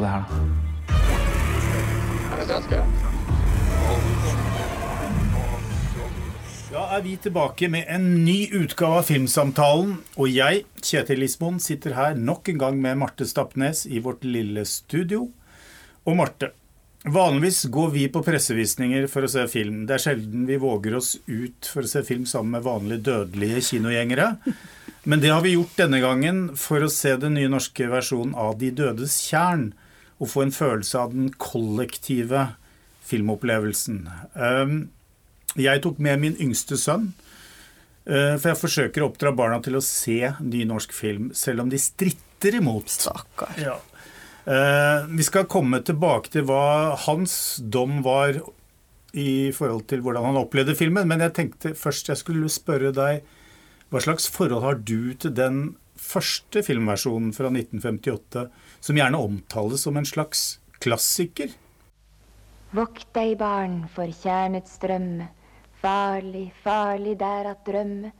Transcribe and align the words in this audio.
på 0.00 0.06
det 0.06 0.12
her, 0.14 0.24
da. 2.70 2.84
Da 6.70 6.84
er 6.94 7.02
vi 7.02 7.16
tilbake 7.18 7.68
med 7.68 7.88
en 7.90 8.24
ny 8.24 8.46
utgave 8.54 9.00
av 9.00 9.08
Filmsamtalen. 9.08 9.96
Og 10.16 10.30
jeg, 10.30 10.62
Kjetil 10.80 11.20
Lismoen, 11.24 11.58
sitter 11.60 11.96
her 11.98 12.14
nok 12.14 12.48
en 12.52 12.60
gang 12.62 12.78
med 12.80 13.00
Marte 13.02 13.26
Stapnes 13.26 13.84
i 13.90 14.00
vårt 14.02 14.24
lille 14.24 14.64
studio. 14.70 15.26
Og 16.06 16.16
Marte, 16.16 16.52
vanligvis 17.04 17.64
går 17.74 17.90
vi 17.96 18.06
på 18.12 18.22
pressevisninger 18.24 19.08
for 19.10 19.26
å 19.26 19.32
se 19.32 19.48
film. 19.50 19.82
Det 19.88 19.98
er 19.98 20.04
sjelden 20.06 20.46
vi 20.48 20.60
våger 20.62 20.96
oss 21.00 21.16
ut 21.26 21.66
for 21.66 21.82
å 21.84 21.90
se 21.90 22.04
film 22.06 22.24
sammen 22.30 22.54
med 22.56 22.66
vanlige 22.68 23.04
dødelige 23.10 23.64
kinogjengere. 23.72 24.36
Men 25.02 25.20
det 25.20 25.32
har 25.32 25.42
vi 25.42 25.56
gjort 25.56 25.78
denne 25.80 26.00
gangen 26.02 26.40
for 26.60 26.84
å 26.84 26.92
se 26.92 27.14
den 27.16 27.38
nye 27.38 27.50
norske 27.50 27.86
versjonen 27.88 28.34
av 28.36 28.58
De 28.60 28.68
dødes 28.70 29.16
tjern. 29.24 29.70
Og 30.20 30.28
få 30.28 30.44
en 30.44 30.54
følelse 30.54 30.98
av 31.00 31.14
den 31.14 31.30
kollektive 31.40 32.50
filmopplevelsen. 33.08 34.02
Um, 34.36 34.90
jeg 35.58 35.82
tok 35.82 35.98
med 35.98 36.20
min 36.22 36.36
yngste 36.38 36.76
sønn, 36.78 37.08
eh, 38.06 38.36
for 38.38 38.52
jeg 38.52 38.60
forsøker 38.60 39.02
å 39.02 39.08
oppdra 39.10 39.32
barna 39.34 39.58
til 39.64 39.78
å 39.78 39.82
se 39.82 40.34
ny 40.38 40.62
norsk 40.68 40.92
film, 40.94 41.32
selv 41.34 41.64
om 41.64 41.72
de 41.72 41.80
stritter 41.80 42.60
imot. 42.60 42.86
Stakkar. 42.92 43.56
Ja. 43.58 43.78
Eh, 44.46 45.06
Vi 45.10 45.22
skal 45.26 45.48
komme 45.50 45.82
tilbake 45.82 46.30
til 46.30 46.46
hva 46.46 46.96
hans 47.06 47.60
dom 47.60 48.02
var 48.02 48.38
i 49.12 49.50
forhold 49.50 49.88
til 49.90 50.00
hvordan 50.04 50.24
han 50.30 50.38
opplevde 50.38 50.76
filmen, 50.78 51.08
men 51.08 51.20
jeg 51.20 51.34
tenkte 51.34 51.74
først 51.74 52.12
jeg 52.12 52.20
skulle 52.20 52.48
spørre 52.48 52.92
deg 52.94 53.24
hva 53.90 54.00
slags 54.00 54.28
forhold 54.30 54.62
har 54.62 54.74
du 54.74 55.14
til 55.14 55.34
den 55.34 55.74
første 55.98 56.62
filmversjonen 56.62 57.34
fra 57.34 57.50
1958, 57.50 58.46
som 58.80 58.96
gjerne 58.96 59.18
omtales 59.20 59.84
som 59.86 59.96
en 59.96 60.08
slags 60.08 60.58
klassiker? 60.80 61.52
Vokt 62.76 63.08
deg, 63.16 63.36
barn, 63.40 63.84
for 63.94 64.10
tjernets 64.22 64.78
drømme, 64.82 65.28
Farlig, 65.80 66.50
farlig 66.60 67.14
der 67.20 67.54
at 67.54 67.64
drømme. 67.64 68.12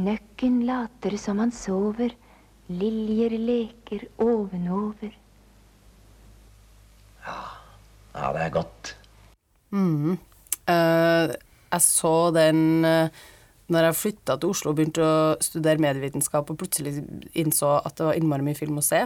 Nøkken 0.00 0.62
later 0.64 1.16
som 1.20 1.42
han 1.42 1.52
sover. 1.52 2.14
Liljer 2.72 3.36
leker 3.36 4.06
ovenover. 4.20 5.12
Ja, 7.26 8.32
det 8.32 8.46
er 8.46 8.54
godt. 8.54 8.94
Eh, 9.76 11.34
jeg 11.72 11.82
så 11.84 12.14
den 12.32 12.84
uh, 12.84 13.12
når 13.68 13.88
jeg 13.88 13.98
flytta 14.00 14.36
til 14.40 14.54
Oslo 14.54 14.72
og 14.72 14.78
begynte 14.78 15.04
å 15.04 15.16
studere 15.42 15.82
medievitenskap 15.82 16.48
og 16.50 16.58
plutselig 16.60 17.02
innså 17.36 17.76
at 17.82 17.98
det 17.98 18.08
var 18.08 18.18
innmari 18.18 18.46
mye 18.46 18.58
film 18.58 18.80
å 18.80 18.84
se. 18.86 19.04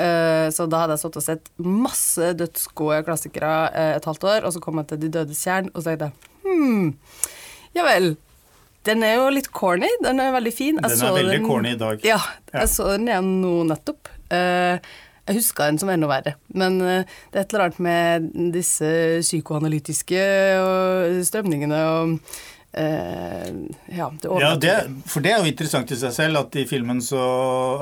Eh, 0.00 0.48
så 0.54 0.64
da 0.72 0.78
hadde 0.82 0.94
jeg 0.96 1.02
stått 1.02 1.18
og 1.20 1.24
sett 1.26 1.50
masse 1.60 2.30
dødsgode 2.38 3.02
klassikere 3.04 3.50
eh, 3.76 3.90
et 3.98 4.06
halvt 4.08 4.24
år, 4.24 4.46
og 4.48 4.54
så 4.54 4.62
kom 4.64 4.80
jeg 4.80 4.88
til 4.92 5.00
De 5.02 5.10
dødes 5.18 5.42
tjern, 5.44 5.68
og 5.74 5.82
så 5.82 5.92
tenkte 5.92 6.08
jeg 6.08 6.46
hm, 6.46 6.86
ja 7.76 7.84
vel. 7.86 8.14
Den 8.88 9.04
er 9.06 9.14
jo 9.20 9.28
litt 9.30 9.50
corny. 9.54 9.86
Den 10.02 10.18
er 10.20 10.32
veldig 10.34 10.52
fin. 10.52 10.80
Jeg 10.80 10.96
Den 10.96 11.04
er 11.06 11.14
veldig 11.14 11.40
corny 11.46 11.74
i 11.76 11.78
dag. 11.78 12.00
Ja, 12.04 12.18
Ja. 12.52 12.60
jeg 12.64 12.68
så 12.72 12.88
den 12.96 13.06
igjen 13.08 13.28
nå 13.44 13.52
nettopp. 13.68 14.08
Eh, 14.32 14.80
jeg 15.28 15.36
huska 15.38 15.68
den 15.68 15.78
som 15.78 15.88
enda 15.92 16.08
verre, 16.10 16.32
men 16.52 16.80
det 16.82 17.04
er 17.36 17.44
et 17.44 17.52
eller 17.52 17.68
annet 17.68 17.78
med 17.78 18.24
disse 18.56 18.88
psykoanalytiske 19.22 20.24
strømningene 21.28 21.78
og 21.92 22.16
Ja, 23.92 24.08
det 24.18 24.30
Ja, 24.40 24.54
det, 24.56 24.74
for 25.06 25.20
det 25.22 25.32
er 25.32 25.38
jo 25.44 25.50
interessant 25.50 25.90
i 25.92 25.98
seg 26.00 26.12
selv 26.16 26.40
at 26.42 26.56
i 26.56 26.64
filmen 26.66 26.98
så 27.04 27.20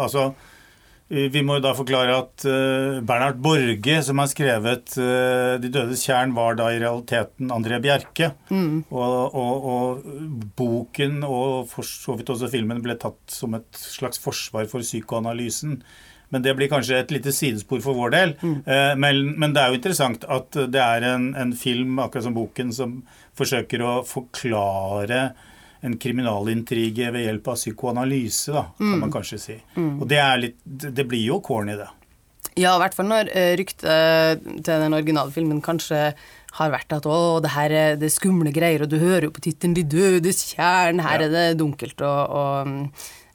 Altså, 0.02 0.34
vi 1.10 1.42
må 1.42 1.56
jo 1.58 1.62
da 1.64 1.72
forklare 1.74 2.14
at 2.14 2.44
eh, 2.46 3.00
Bernhard 3.02 3.40
Borge, 3.42 3.96
som 4.06 4.20
har 4.22 4.28
skrevet 4.30 4.94
eh, 4.94 5.56
'De 5.58 5.70
dødes 5.74 6.04
tjern', 6.06 6.36
var 6.36 6.54
da 6.54 6.68
i 6.70 6.78
realiteten 6.78 7.50
André 7.50 7.80
Bjerke. 7.82 8.30
Og, 8.94 9.34
og, 9.34 9.66
og 9.72 10.04
boken 10.58 11.24
og 11.26 11.66
for 11.72 11.86
så 11.86 12.14
vidt 12.14 12.30
også 12.30 12.52
filmen 12.52 12.82
ble 12.84 12.94
tatt 12.94 13.18
som 13.26 13.58
et 13.58 13.68
slags 13.74 14.22
forsvar 14.22 14.70
for 14.70 14.86
psykoanalysen. 14.86 15.80
Men 16.30 16.46
det 16.46 16.54
blir 16.54 16.70
kanskje 16.70 17.00
et 17.02 17.10
lite 17.10 17.34
sidespor 17.34 17.82
for 17.82 17.98
vår 17.98 18.12
del. 18.14 18.36
Mm. 18.38 18.58
men, 19.02 19.16
men 19.34 19.50
det 19.50 19.64
er 19.64 19.72
jo 19.72 19.80
interessant 19.80 20.22
at 20.30 20.54
det 20.54 20.78
er 20.78 21.02
en, 21.08 21.32
en 21.34 21.50
film, 21.58 21.98
akkurat 21.98 22.28
som 22.28 22.36
boken, 22.36 22.70
som 22.70 23.00
forsøker 23.34 23.82
å 23.82 23.96
forklare 24.06 25.32
en 25.82 25.96
kriminalintrige 26.00 27.12
ved 27.14 27.24
hjelp 27.24 27.48
av 27.48 27.56
psykoanalyse, 27.56 28.52
da, 28.52 28.66
kan 28.76 28.98
man 29.00 29.12
kanskje 29.14 29.38
si. 29.40 29.56
Og 29.78 30.04
det, 30.10 30.18
er 30.20 30.42
litt, 30.42 30.58
det 30.66 31.06
blir 31.08 31.22
jo 31.24 31.40
corny, 31.44 31.76
det. 31.78 31.88
Ja, 32.58 32.74
i 32.74 32.80
hvert 32.82 32.96
fall 32.96 33.08
når 33.08 33.30
uh, 33.30 33.52
ryktet 33.60 34.44
til 34.66 34.82
den 34.84 34.96
originale 34.96 35.32
filmen 35.32 35.62
kanskje 35.64 36.10
har 36.56 36.72
vært 36.72 36.92
at 36.96 37.06
å, 37.06 37.38
det 37.42 37.52
her 37.54 37.70
er 37.70 37.96
det 38.00 38.10
skumle 38.10 38.50
greier, 38.52 38.82
og 38.82 38.90
du 38.90 38.98
hører 38.98 39.28
jo 39.28 39.34
på 39.36 39.44
tittelen 39.44 39.76
'De 39.76 39.84
dødes 39.86 40.42
tjern', 40.50 41.02
her 41.04 41.20
Ja. 41.20 41.28
er 41.28 41.30
det 41.30 41.58
dunkelt 41.60 42.00
og, 42.02 42.20
og 42.40 42.66
mm, 42.66 42.82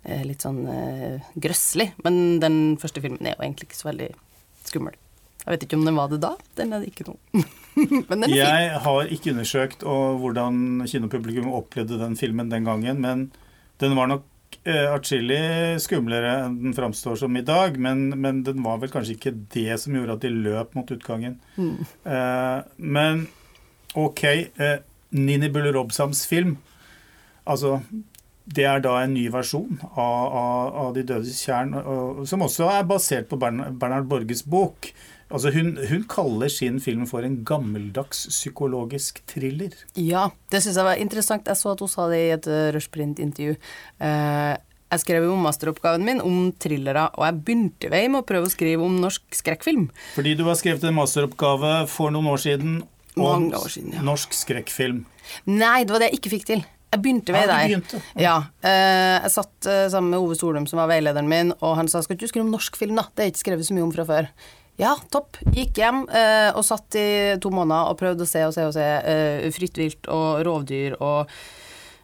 eh, 0.03 0.23
litt 0.28 0.44
sånn 0.44 0.61
uh, 0.67 1.31
grøsselig. 1.39 1.94
Men 2.03 2.39
den 2.44 2.78
første 2.81 3.01
filmen 3.01 3.23
er 3.25 3.38
jo 3.38 3.45
egentlig 3.47 3.69
ikke 3.69 3.79
så 3.79 3.89
veldig 3.94 4.11
skummel. 4.67 4.97
Jeg 5.45 5.53
vet 5.53 5.66
ikke 5.67 5.78
om 5.78 5.85
den 5.85 5.97
var 5.97 6.09
det 6.09 6.22
da. 6.23 6.31
Den 6.57 6.73
er 6.73 6.81
det 6.81 6.89
ikke 6.89 7.06
nå. 7.06 7.17
Men 7.78 8.07
den 8.09 8.23
er 8.25 8.31
fin. 8.31 8.38
Jeg 8.39 8.79
har 8.85 9.11
ikke 9.13 9.33
undersøkt 9.35 9.83
hvordan 9.85 10.85
kinopublikum 10.89 11.51
opplevde 11.53 12.00
den 12.01 12.16
filmen 12.17 12.50
den 12.50 12.66
gangen, 12.66 13.01
men 13.03 13.28
den 13.84 13.97
var 13.97 14.07
nok 14.07 14.57
eh, 14.63 14.88
atskillig 14.88 15.81
skumlere 15.84 16.31
enn 16.45 16.55
den 16.63 16.75
framstår 16.78 17.19
som 17.19 17.35
i 17.35 17.44
dag. 17.45 17.78
Men, 17.78 18.07
men 18.22 18.41
den 18.47 18.63
var 18.66 18.79
vel 18.81 18.94
kanskje 18.94 19.17
ikke 19.17 19.35
det 19.53 19.75
som 19.84 19.97
gjorde 19.97 20.16
at 20.16 20.25
de 20.25 20.31
løp 20.34 20.73
mot 20.78 20.95
utgangen. 20.95 21.38
Eh, 21.59 22.59
men 22.78 23.25
ok, 23.94 24.23
eh, 24.25 24.78
Nini 25.16 25.51
Buller 25.51 25.75
Robsams 25.75 26.25
film 26.28 26.57
Altså, 27.45 27.75
det 28.50 28.63
er 28.66 28.79
da 28.81 28.95
en 29.03 29.11
ny 29.13 29.28
versjon 29.29 29.78
av, 29.91 30.23
av, 30.25 30.69
av 30.81 30.88
De 30.95 31.03
dødes 31.05 31.44
tjern, 31.45 31.75
og, 31.78 32.23
som 32.25 32.41
også 32.41 32.72
er 32.73 32.88
basert 32.89 33.28
på 33.29 33.38
Bern, 33.38 33.61
Bernhard 33.78 34.07
Borges 34.09 34.41
bok. 34.41 34.89
Altså 35.34 35.50
hun, 35.56 35.74
hun 35.90 36.03
kaller 36.09 36.52
sin 36.53 36.78
film 36.84 37.08
for 37.09 37.25
en 37.25 37.40
gammeldags 37.47 38.28
psykologisk 38.30 39.24
thriller. 39.30 39.74
Ja, 39.97 40.28
det 40.53 40.62
syns 40.62 40.78
jeg 40.78 40.88
var 40.88 41.02
interessant. 41.02 41.50
Jeg 41.50 41.59
så 41.59 41.74
at 41.74 41.81
hun 41.81 41.91
sa 41.91 42.08
det 42.12 42.22
i 42.22 42.31
et 42.36 42.50
uh, 42.52 42.69
Rushprint-intervju. 42.75 43.56
Eh, 44.06 44.53
jeg 44.94 45.02
skrev 45.02 45.25
jo 45.25 45.38
masteroppgaven 45.41 46.06
min 46.06 46.22
om 46.24 46.52
thrillere, 46.62 47.08
og 47.18 47.25
jeg 47.25 47.40
begynte 47.41 47.90
vei 47.91 48.03
med 48.06 48.22
å 48.22 48.28
prøve 48.28 48.47
å 48.47 48.53
skrive 48.53 48.85
om 48.85 49.00
norsk 49.02 49.25
skrekkfilm. 49.34 49.88
Fordi 50.14 50.35
du 50.38 50.46
har 50.46 50.59
skrevet 50.59 50.85
en 50.85 50.96
masteroppgave 50.96 51.74
for 51.91 52.14
noen 52.14 52.30
år 52.31 52.44
siden 52.46 52.78
om 53.16 53.50
år 53.56 53.72
siden, 53.72 53.96
ja. 53.96 54.03
norsk 54.06 54.35
skrekkfilm. 54.35 55.03
Nei, 55.50 55.84
det 55.84 55.96
var 55.96 56.03
det 56.03 56.12
jeg 56.12 56.19
ikke 56.19 56.34
fikk 56.35 56.47
til. 56.52 56.64
Jeg 56.94 57.02
begynte 57.03 57.34
ved 57.34 57.50
Ja, 57.50 57.58
begynte. 57.66 58.02
Ja, 58.22 58.35
eh, 58.64 59.16
jeg 59.25 59.34
satt 59.34 59.68
eh, 59.68 59.88
sammen 59.91 60.14
med 60.14 60.22
Ove 60.22 60.38
Solum, 60.38 60.68
som 60.69 60.80
var 60.80 60.91
veilederen 60.94 61.28
min, 61.28 61.52
og 61.59 61.75
han 61.80 61.90
sa 61.91 62.03
skal 62.06 62.16
ikke 62.16 62.30
du 62.30 62.31
skrive 62.31 62.46
om 62.46 62.53
norsk 62.53 62.78
film, 62.80 62.96
da? 63.00 63.09
Det 63.12 63.25
er 63.25 63.34
ikke 63.34 63.44
skrevet 63.44 63.68
så 63.68 63.75
mye 63.75 63.88
om 63.88 63.96
fra 63.96 64.06
før. 64.08 64.30
Ja, 64.75 64.96
topp. 65.12 65.38
Gikk 65.56 65.78
hjem 65.80 66.03
eh, 66.12 66.50
og 66.52 66.66
satt 66.68 66.97
i 67.00 67.09
to 67.41 67.52
måneder 67.53 67.91
og 67.91 68.00
prøvde 68.00 68.25
å 68.25 68.30
se 68.30 68.41
og 68.44 68.56
se 68.56 68.66
og 68.68 68.74
se. 68.75 68.84
Eh, 68.84 69.46
fritt 69.56 69.80
vilt 69.80 70.09
og 70.12 70.41
rovdyr 70.44 70.97
og 71.00 71.31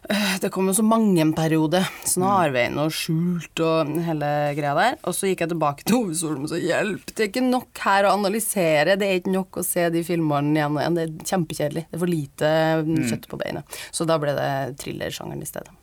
eh, 0.08 0.38
Det 0.40 0.48
kom 0.54 0.70
jo 0.70 0.76
så 0.78 0.84
mange 0.86 1.20
en 1.20 1.34
periode. 1.36 1.82
Snarveien 2.08 2.80
og 2.80 2.94
skjult 2.96 3.60
og 3.60 3.92
hele 4.06 4.30
greia 4.56 4.72
der. 4.78 4.96
Og 5.04 5.18
så 5.18 5.28
gikk 5.28 5.44
jeg 5.44 5.52
tilbake 5.52 5.84
til 5.84 5.98
Ove 6.00 6.16
Solum 6.16 6.48
og 6.48 6.54
sa 6.54 6.62
hjelp, 6.62 7.12
det 7.12 7.26
er 7.26 7.30
ikke 7.34 7.44
nok 7.44 7.84
her 7.84 8.08
å 8.08 8.16
analysere. 8.16 8.96
Det 8.96 9.10
er 9.10 9.20
ikke 9.20 9.36
nok 9.36 9.60
å 9.60 9.66
se 9.68 9.90
de 9.92 10.04
filmene 10.08 10.56
igjen 10.56 10.72
og 10.72 10.82
igjen. 10.86 10.98
Det 10.98 11.06
er 11.06 11.30
kjempekjedelig. 11.34 11.86
Det 11.90 12.00
er 12.00 12.04
for 12.06 12.16
lite 12.16 12.56
mm, 12.88 12.98
kjøtt 13.12 13.28
på 13.28 13.44
beinet. 13.44 13.80
Så 13.92 14.08
da 14.08 14.16
ble 14.22 14.32
det 14.40 14.50
thrillersjangeren 14.80 15.44
i 15.44 15.52
stedet. 15.52 15.76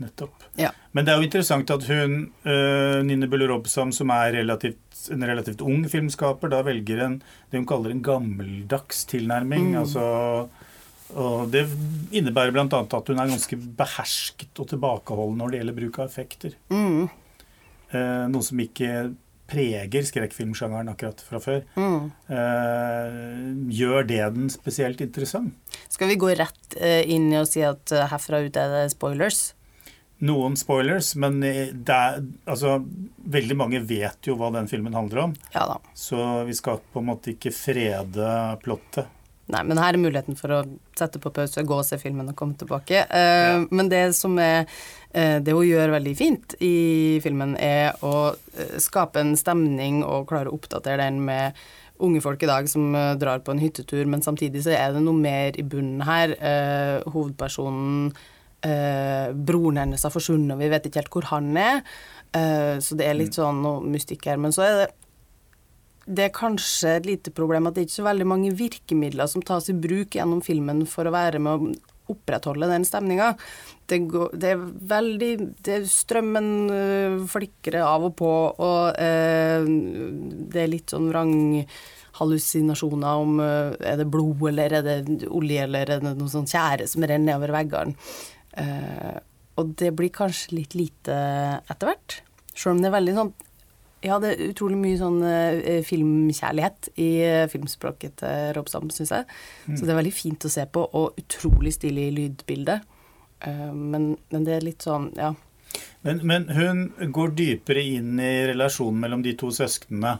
Nettopp. 0.00 0.44
Ja. 0.58 0.70
Men 0.96 1.04
det 1.04 1.12
er 1.12 1.20
jo 1.20 1.28
interessant 1.28 1.70
at 1.70 1.84
hun, 1.88 2.16
uh, 2.46 2.98
Nine 3.06 3.28
Buller 3.30 3.52
Robsam, 3.52 3.92
som 3.94 4.10
er 4.14 4.32
relativt, 4.38 4.80
en 5.12 5.24
relativt 5.28 5.62
ung 5.64 5.84
filmskaper, 5.90 6.52
da 6.52 6.62
velger 6.66 7.04
en, 7.04 7.18
det 7.50 7.60
hun 7.60 7.68
kaller 7.68 7.94
en 7.94 8.04
gammeldags 8.04 9.04
tilnærming. 9.10 9.74
Altså, 9.78 10.04
og 11.12 11.50
det 11.52 11.66
innebærer 12.14 12.54
bl.a. 12.54 12.66
at 12.66 13.10
hun 13.12 13.20
er 13.20 13.34
ganske 13.34 13.58
behersket 13.78 14.62
og 14.62 14.70
tilbakeholden 14.70 15.42
når 15.42 15.52
det 15.52 15.60
gjelder 15.60 15.78
bruk 15.80 16.00
av 16.00 16.08
effekter. 16.08 16.56
Mm. 16.72 17.10
Eh, 17.92 18.24
noe 18.32 18.46
som 18.46 18.62
ikke 18.64 18.94
preger 19.52 20.06
skrekkfilmsjangeren 20.08 20.90
akkurat 20.92 21.20
fra 21.26 21.40
før. 21.42 21.64
Mm. 21.76 22.10
Eh, 22.32 23.18
gjør 23.76 24.06
det 24.08 24.22
den 24.36 24.52
spesielt 24.52 25.02
interessant? 25.04 25.52
Skal 25.92 26.12
vi 26.12 26.20
gå 26.20 26.32
rett 26.38 26.78
eh, 26.78 27.02
inn 27.12 27.28
i 27.32 27.40
å 27.40 27.48
si 27.48 27.64
at 27.66 27.92
eh, 27.92 28.08
herfra 28.08 28.42
ut 28.46 28.56
er 28.56 28.72
det 28.76 28.86
spoilers? 28.94 29.50
Noen 30.22 30.54
spoilers, 30.58 31.14
men 31.18 31.40
eh, 31.42 31.72
er, 31.74 32.20
altså, 32.46 32.76
veldig 33.34 33.56
mange 33.58 33.80
vet 33.82 34.28
jo 34.28 34.36
hva 34.38 34.52
den 34.54 34.68
filmen 34.70 34.94
handler 34.94 35.26
om. 35.26 35.34
Ja 35.54 35.66
da. 35.66 35.80
Så 35.98 36.44
vi 36.46 36.54
skal 36.54 36.78
på 36.92 37.02
en 37.02 37.10
måte 37.10 37.34
ikke 37.34 37.50
frede 37.54 38.30
plottet. 38.62 39.10
Nei, 39.50 39.64
men 39.66 39.80
her 39.82 39.96
er 39.96 40.00
muligheten 40.00 40.36
for 40.38 40.54
å 40.54 40.60
sette 40.96 41.18
på 41.20 41.32
pause, 41.34 41.64
gå 41.66 41.76
og 41.76 41.84
se 41.84 41.98
filmen 42.00 42.30
og 42.30 42.36
komme 42.38 42.54
tilbake. 42.56 43.02
Eh, 43.04 43.64
Men 43.74 43.90
det 43.90 44.04
som 44.16 44.38
er 44.38 44.62
uh, 44.64 45.38
Det 45.42 45.52
hun 45.52 45.66
gjør 45.66 45.96
veldig 45.98 46.14
fint 46.16 46.54
i 46.62 47.18
filmen, 47.24 47.56
er 47.58 47.98
å 48.06 48.32
skape 48.80 49.20
en 49.20 49.34
stemning 49.36 50.04
og 50.06 50.28
klare 50.30 50.48
å 50.48 50.54
oppdatere 50.56 51.02
den 51.02 51.18
med 51.26 51.58
unge 52.02 52.22
folk 52.22 52.42
i 52.42 52.48
dag 52.48 52.70
som 52.70 52.94
uh, 52.94 53.12
drar 53.18 53.42
på 53.42 53.52
en 53.52 53.60
hyttetur, 53.60 54.06
men 54.06 54.22
samtidig 54.22 54.62
så 54.64 54.72
er 54.78 54.94
det 54.94 55.02
noe 55.02 55.18
mer 55.18 55.58
i 55.58 55.66
bunnen 55.66 56.06
her. 56.06 56.36
Hovedpersonen 57.10 58.14
eh, 58.66 59.28
Broren 59.34 59.82
hennes 59.82 60.06
har 60.06 60.14
forsvunnet, 60.14 60.54
og 60.54 60.62
vi 60.62 60.70
vet 60.72 60.88
ikke 60.88 61.02
helt 61.02 61.14
hvor 61.14 61.28
han 61.30 61.52
er. 61.60 61.82
Eh, 62.32 62.76
så 62.82 62.98
det 62.98 63.08
er 63.08 63.18
litt 63.18 63.38
sånn 63.38 63.62
noe 63.64 63.82
mystikk 63.84 64.30
her. 64.30 64.40
Men 64.40 64.54
så 64.54 64.66
er 64.66 64.76
det 64.80 64.90
det 66.02 66.24
er 66.26 66.32
kanskje 66.34 66.96
et 66.98 67.04
lite 67.06 67.30
problem 67.30 67.68
at 67.68 67.76
det 67.76 67.82
er 67.82 67.84
ikke 67.86 68.00
så 68.00 68.08
veldig 68.08 68.24
mange 68.26 68.48
virkemidler 68.58 69.28
som 69.30 69.44
tas 69.46 69.68
i 69.70 69.74
bruk 69.78 70.16
gjennom 70.16 70.40
filmen 70.42 70.82
for 70.90 71.06
å 71.06 71.12
være 71.14 71.38
med 71.42 71.52
å 71.52 71.92
opprettholde 72.12 72.68
den 72.70 72.84
stemninga. 72.86 73.32
Det, 73.86 73.98
det 74.40 74.48
er 74.54 74.60
veldig 74.92 75.32
det 75.64 75.72
er 75.76 75.84
Strømmen 75.88 76.48
øh, 76.74 77.26
flikrer 77.30 77.82
av 77.86 78.04
og 78.08 78.14
på, 78.18 78.32
og 78.66 78.84
øh, 78.98 79.62
det 80.52 80.60
er 80.64 80.72
litt 80.72 80.88
sånn 80.92 81.10
vranghallusinasjoner 81.12 83.12
om 83.22 83.30
øh, 83.44 83.70
er 83.78 83.96
det 84.00 84.12
blod, 84.12 84.38
eller 84.50 84.68
er 84.80 84.84
det 84.86 84.98
olje, 85.30 85.62
eller 85.68 85.82
er 85.86 85.90
det 86.02 86.12
noe 86.18 86.32
sånn 86.32 86.50
tjære 86.50 86.84
som 86.90 87.02
renner 87.04 87.26
nedover 87.32 87.50
veggene. 87.60 87.92
Eh, 88.58 89.16
og 89.60 89.72
det 89.80 89.92
blir 89.96 90.12
kanskje 90.12 90.56
litt 90.58 90.76
lite 90.76 91.16
etter 91.70 91.90
hvert. 91.90 92.20
Selv 92.52 92.76
om 92.76 92.82
det 92.82 92.90
er 92.90 92.98
veldig 92.98 93.16
sånn 93.16 93.34
ja, 94.02 94.16
det 94.18 94.32
er 94.32 94.48
utrolig 94.50 94.74
mye 94.80 94.98
sånn 94.98 95.20
uh, 95.22 95.78
filmkjærlighet 95.86 96.88
i 96.98 97.10
uh, 97.22 97.44
filmspråket 97.46 98.16
til 98.18 98.48
Rob 98.56 98.66
Sam, 98.66 98.88
syns 98.90 99.12
jeg. 99.14 99.28
Så 99.68 99.84
det 99.84 99.92
er 99.92 100.00
veldig 100.00 100.14
fint 100.16 100.42
å 100.42 100.50
se 100.50 100.64
på, 100.66 100.82
og 100.82 101.20
utrolig 101.22 101.70
stilig 101.76 102.08
lydbilde. 102.16 102.80
Men, 103.42 104.04
men 104.30 104.44
det 104.46 104.52
er 104.54 104.66
litt 104.66 104.84
sånn, 104.86 105.08
ja. 105.18 105.32
Men, 106.06 106.20
men 106.26 106.44
hun 106.54 106.82
går 107.14 107.32
dypere 107.38 107.82
inn 107.82 108.20
i 108.22 108.44
relasjonen 108.50 109.00
mellom 109.02 109.22
de 109.22 109.32
to 109.38 109.50
søsknene, 109.54 110.16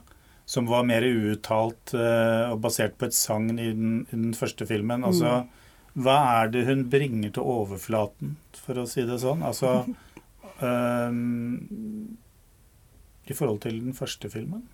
som 0.47 0.67
var 0.71 0.87
mer 0.89 1.07
uuttalt 1.07 1.95
og 1.95 2.57
basert 2.65 2.97
på 2.99 3.07
et 3.07 3.15
sagn 3.15 3.61
i, 3.63 3.69
i 3.71 3.75
den 4.11 4.33
første 4.35 4.67
filmen. 4.67 5.07
Altså, 5.07 5.45
hva 5.93 6.19
er 6.41 6.53
det 6.53 6.65
hun 6.69 6.87
bringer 6.93 7.35
til 7.37 7.49
overflaten, 7.55 8.37
for 8.57 8.81
å 8.81 8.87
si 8.89 9.05
det 9.09 9.19
sånn? 9.21 9.43
Altså 9.45 9.83
um, 10.63 12.17
I 13.31 13.37
forhold 13.37 13.61
til 13.67 13.81
den 13.83 13.97
første 13.97 14.31
filmen? 14.33 14.65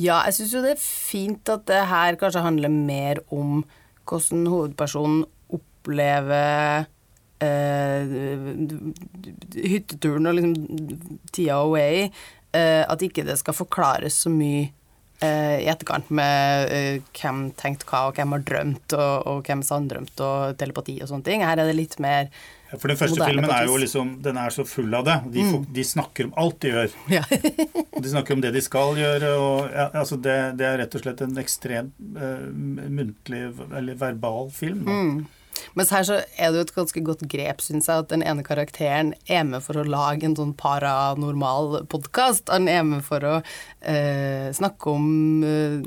Ja, 0.00 0.22
jeg 0.26 0.38
syns 0.38 0.54
jo 0.54 0.62
det 0.64 0.76
er 0.76 0.82
fint 0.82 1.52
at 1.52 1.66
det 1.68 1.82
her 1.90 2.16
kanskje 2.20 2.44
handler 2.44 2.72
mer 2.72 3.20
om 3.34 3.64
hvordan 4.06 4.46
hovedpersonen 4.50 5.24
opplever 5.52 6.86
eh, 7.42 8.14
hytteturen 9.56 10.30
og 10.30 10.38
liksom 10.38 10.54
tida 11.34 11.60
away. 11.60 12.08
Eh, 12.54 12.82
at 12.86 13.02
ikke 13.02 13.26
det 13.26 13.38
skal 13.40 13.56
forklares 13.56 14.22
så 14.24 14.32
mye 14.32 14.70
eh, 15.24 15.62
i 15.62 15.70
etterkant 15.70 16.10
med 16.14 16.72
eh, 16.72 16.98
hvem 17.16 17.48
tenkte 17.58 17.88
hva, 17.90 18.06
og 18.08 18.18
hvem 18.18 18.34
har 18.36 18.44
drømt, 18.50 18.96
og, 18.96 19.14
og 19.30 19.46
hvem 19.46 19.64
sanndrømt, 19.66 20.14
og 20.20 20.58
telepati 20.60 20.98
og 21.00 21.10
sånne 21.10 21.26
ting. 21.28 21.44
Her 21.46 21.62
er 21.62 21.70
det 21.70 21.78
litt 21.78 21.98
mer 22.02 22.28
Ja, 22.66 22.80
For 22.82 22.90
den 22.90 22.98
første 22.98 23.22
filmen 23.22 23.50
er 23.52 23.68
jo 23.68 23.76
liksom, 23.78 24.16
den 24.24 24.40
er 24.42 24.50
så 24.54 24.64
full 24.66 24.94
av 24.98 25.06
det. 25.06 25.16
De, 25.36 25.44
folk, 25.52 25.68
de 25.76 25.86
snakker 25.86 26.26
om 26.28 26.34
alt 26.42 26.58
de 26.64 26.72
gjør. 26.74 26.96
Ja. 27.14 27.22
Og 27.96 28.02
de 28.02 28.10
snakker 28.10 28.34
om 28.34 28.42
det 28.42 28.50
de 28.56 28.62
skal 28.64 28.98
gjøre. 28.98 29.32
og 29.38 29.70
ja, 29.70 29.86
altså 30.02 30.18
det, 30.18 30.36
det 30.58 30.66
er 30.66 30.80
rett 30.82 30.98
og 30.98 31.04
slett 31.04 31.22
en 31.24 31.38
ekstremt 31.40 31.94
eh, 32.18 32.46
muntlig 32.50 33.44
eller 33.70 34.00
verbal 34.00 34.50
film. 34.54 34.82
Da. 34.88 34.98
Mens 35.76 35.92
her 35.94 36.04
så 36.08 36.18
er 36.36 36.52
det 36.52 36.60
jo 36.60 36.64
et 36.66 36.74
ganske 36.76 37.02
godt 37.04 37.24
grep, 37.30 37.60
syns 37.64 37.88
jeg, 37.90 38.04
at 38.04 38.10
den 38.12 38.24
ene 38.26 38.44
karakteren 38.46 39.14
er 39.28 39.44
med 39.48 39.64
for 39.64 39.80
å 39.80 39.86
lage 39.86 40.26
en 40.28 40.36
sånn 40.38 40.54
paranormal 40.58 41.86
podkast. 41.92 42.48
Han 42.52 42.68
er 42.72 42.82
med 42.86 43.04
for 43.06 43.24
å 43.26 43.34
eh, 43.38 44.48
snakke 44.56 44.92
om 44.92 45.06
eh, 45.46 45.80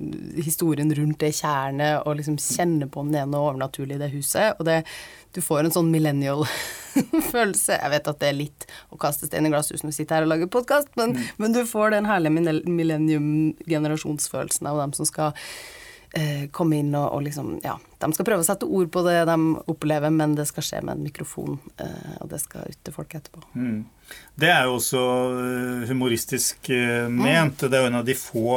historien 0.45 0.93
rundt 0.95 1.19
det 1.23 1.33
tjernet 1.39 2.03
og 2.05 2.19
liksom 2.19 2.37
kjenne 2.41 2.89
på 2.89 3.03
om 3.03 3.09
det 3.13 3.21
er 3.23 3.29
noe 3.29 3.49
overnaturlig 3.51 3.95
i 3.97 4.03
det 4.03 4.11
huset. 4.13 4.47
Og 4.59 4.63
det, 4.69 4.83
du 5.35 5.41
får 5.45 5.63
en 5.65 5.75
sånn 5.79 5.91
millennial-følelse. 5.93 7.73
Jeg 7.77 7.93
vet 7.95 8.11
at 8.13 8.21
det 8.21 8.29
er 8.29 8.37
litt 8.37 8.61
å 8.93 8.95
kaste 9.01 9.29
stein 9.29 9.47
i 9.47 9.51
glasshus 9.53 9.83
når 9.83 9.91
du 9.93 9.97
sitter 9.99 10.15
her 10.19 10.25
og 10.27 10.33
lager 10.33 10.53
podkast, 10.53 10.89
men, 10.99 11.09
men 11.41 11.53
du 11.55 11.61
får 11.69 11.87
den 11.95 12.09
herlige 12.09 12.33
millennium-generasjonsfølelsen 12.69 14.65
av 14.69 14.75
dem 14.83 14.91
som 14.97 15.05
skal 15.09 15.29
komme 16.51 16.79
inn 16.81 16.95
og, 16.97 17.05
og 17.13 17.21
liksom 17.27 17.59
Ja, 17.61 17.75
de 17.99 18.07
skal 18.15 18.25
prøve 18.27 18.43
å 18.43 18.47
sette 18.47 18.67
ord 18.67 18.87
på 18.93 19.01
det 19.03 19.17
de 19.27 19.37
opplever, 19.69 20.11
men 20.13 20.35
det 20.37 20.47
skal 20.47 20.63
skje 20.63 20.79
med 20.81 20.95
en 20.95 21.03
mikrofon, 21.03 21.57
eh, 21.83 22.13
og 22.23 22.29
det 22.31 22.39
skal 22.39 22.69
ut 22.71 22.79
til 22.85 22.95
folk 22.95 23.15
etterpå. 23.17 23.43
Mm. 23.59 23.81
Det 24.39 24.49
er 24.49 24.69
jo 24.69 24.77
også 24.77 25.01
eh, 25.43 25.83
humoristisk 25.89 26.71
ment. 26.71 27.19
ment. 27.19 27.65
Det 27.65 27.75
er 27.75 27.83
jo 27.83 27.91
en 27.91 27.99
av 27.99 28.07
de 28.07 28.15
få 28.15 28.55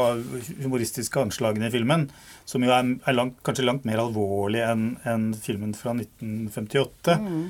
humoristiske 0.63 1.27
anslagene 1.27 1.67
i 1.67 1.75
filmen, 1.75 2.07
som 2.47 2.63
jo 2.63 2.71
er, 2.71 2.95
er 3.03 3.19
langt, 3.19 3.43
kanskje 3.43 3.67
langt 3.67 3.89
mer 3.89 4.05
alvorlig 4.05 4.63
enn 4.63 4.87
en 5.11 5.29
filmen 5.35 5.75
fra 5.75 5.97
1958. 5.99 7.19
Mm. 7.19 7.45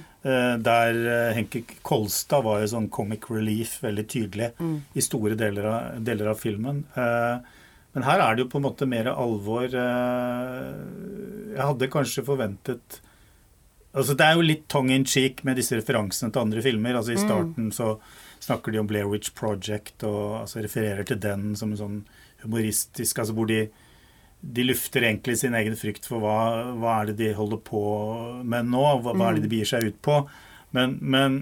Der 0.64 0.98
eh, 1.12 1.32
Henke 1.36 1.66
Kolstad 1.84 2.46
var 2.46 2.62
jo 2.62 2.72
sånn 2.72 2.88
comic 2.94 3.28
relief 3.28 3.82
veldig 3.84 4.08
tydelig 4.08 4.52
i 4.96 5.04
store 5.04 5.36
deler 5.36 5.68
av, 5.68 5.98
deler 6.00 6.32
av 6.32 6.40
filmen. 6.40 6.86
Eh, 6.96 7.60
Men 7.94 8.06
her 8.06 8.20
er 8.24 8.34
det 8.38 8.44
jo 8.46 8.50
på 8.54 8.60
en 8.60 8.64
måte 8.64 8.86
mer 8.88 9.10
alvor. 9.12 9.64
eh, 9.68 10.76
Jeg 11.52 11.66
hadde 11.68 11.90
kanskje 11.92 12.24
forventet 12.24 13.00
Altså 13.94 14.14
Det 14.16 14.24
er 14.24 14.34
jo 14.38 14.44
litt 14.46 14.62
tongue 14.72 14.94
in 14.96 15.04
cheek 15.04 15.42
med 15.44 15.58
disse 15.60 15.76
referansene 15.76 16.32
til 16.32 16.40
andre 16.40 16.62
filmer. 16.64 16.94
altså 16.96 17.12
I 17.12 17.20
starten 17.20 17.66
så 17.76 17.98
snakker 18.40 18.72
de 18.72 18.78
om 18.80 18.86
Blair 18.88 19.04
Witch 19.10 19.34
Project 19.36 20.02
og 20.08 20.40
altså 20.40 20.62
refererer 20.64 21.04
til 21.04 21.18
den 21.20 21.54
som 21.54 21.72
en 21.74 21.76
sånn 21.82 21.98
humoristisk 22.42 23.18
altså 23.20 23.34
Hvor 23.36 23.46
de, 23.46 23.68
de 24.40 24.64
lufter 24.64 25.04
egentlig 25.04 25.36
sin 25.38 25.52
egen 25.54 25.76
frykt 25.76 26.08
for 26.08 26.18
hva, 26.24 26.72
hva 26.80 26.94
er 27.02 27.12
det 27.12 27.18
de 27.20 27.34
holder 27.36 27.60
på 27.68 27.82
med 28.42 28.64
nå, 28.72 28.80
hva, 29.04 29.12
hva 29.12 29.28
er 29.28 29.34
det 29.36 29.44
de 29.44 29.52
begir 29.52 29.68
seg 29.68 29.84
ut 29.92 30.00
på. 30.02 30.16
Men, 30.72 30.96
men, 31.02 31.36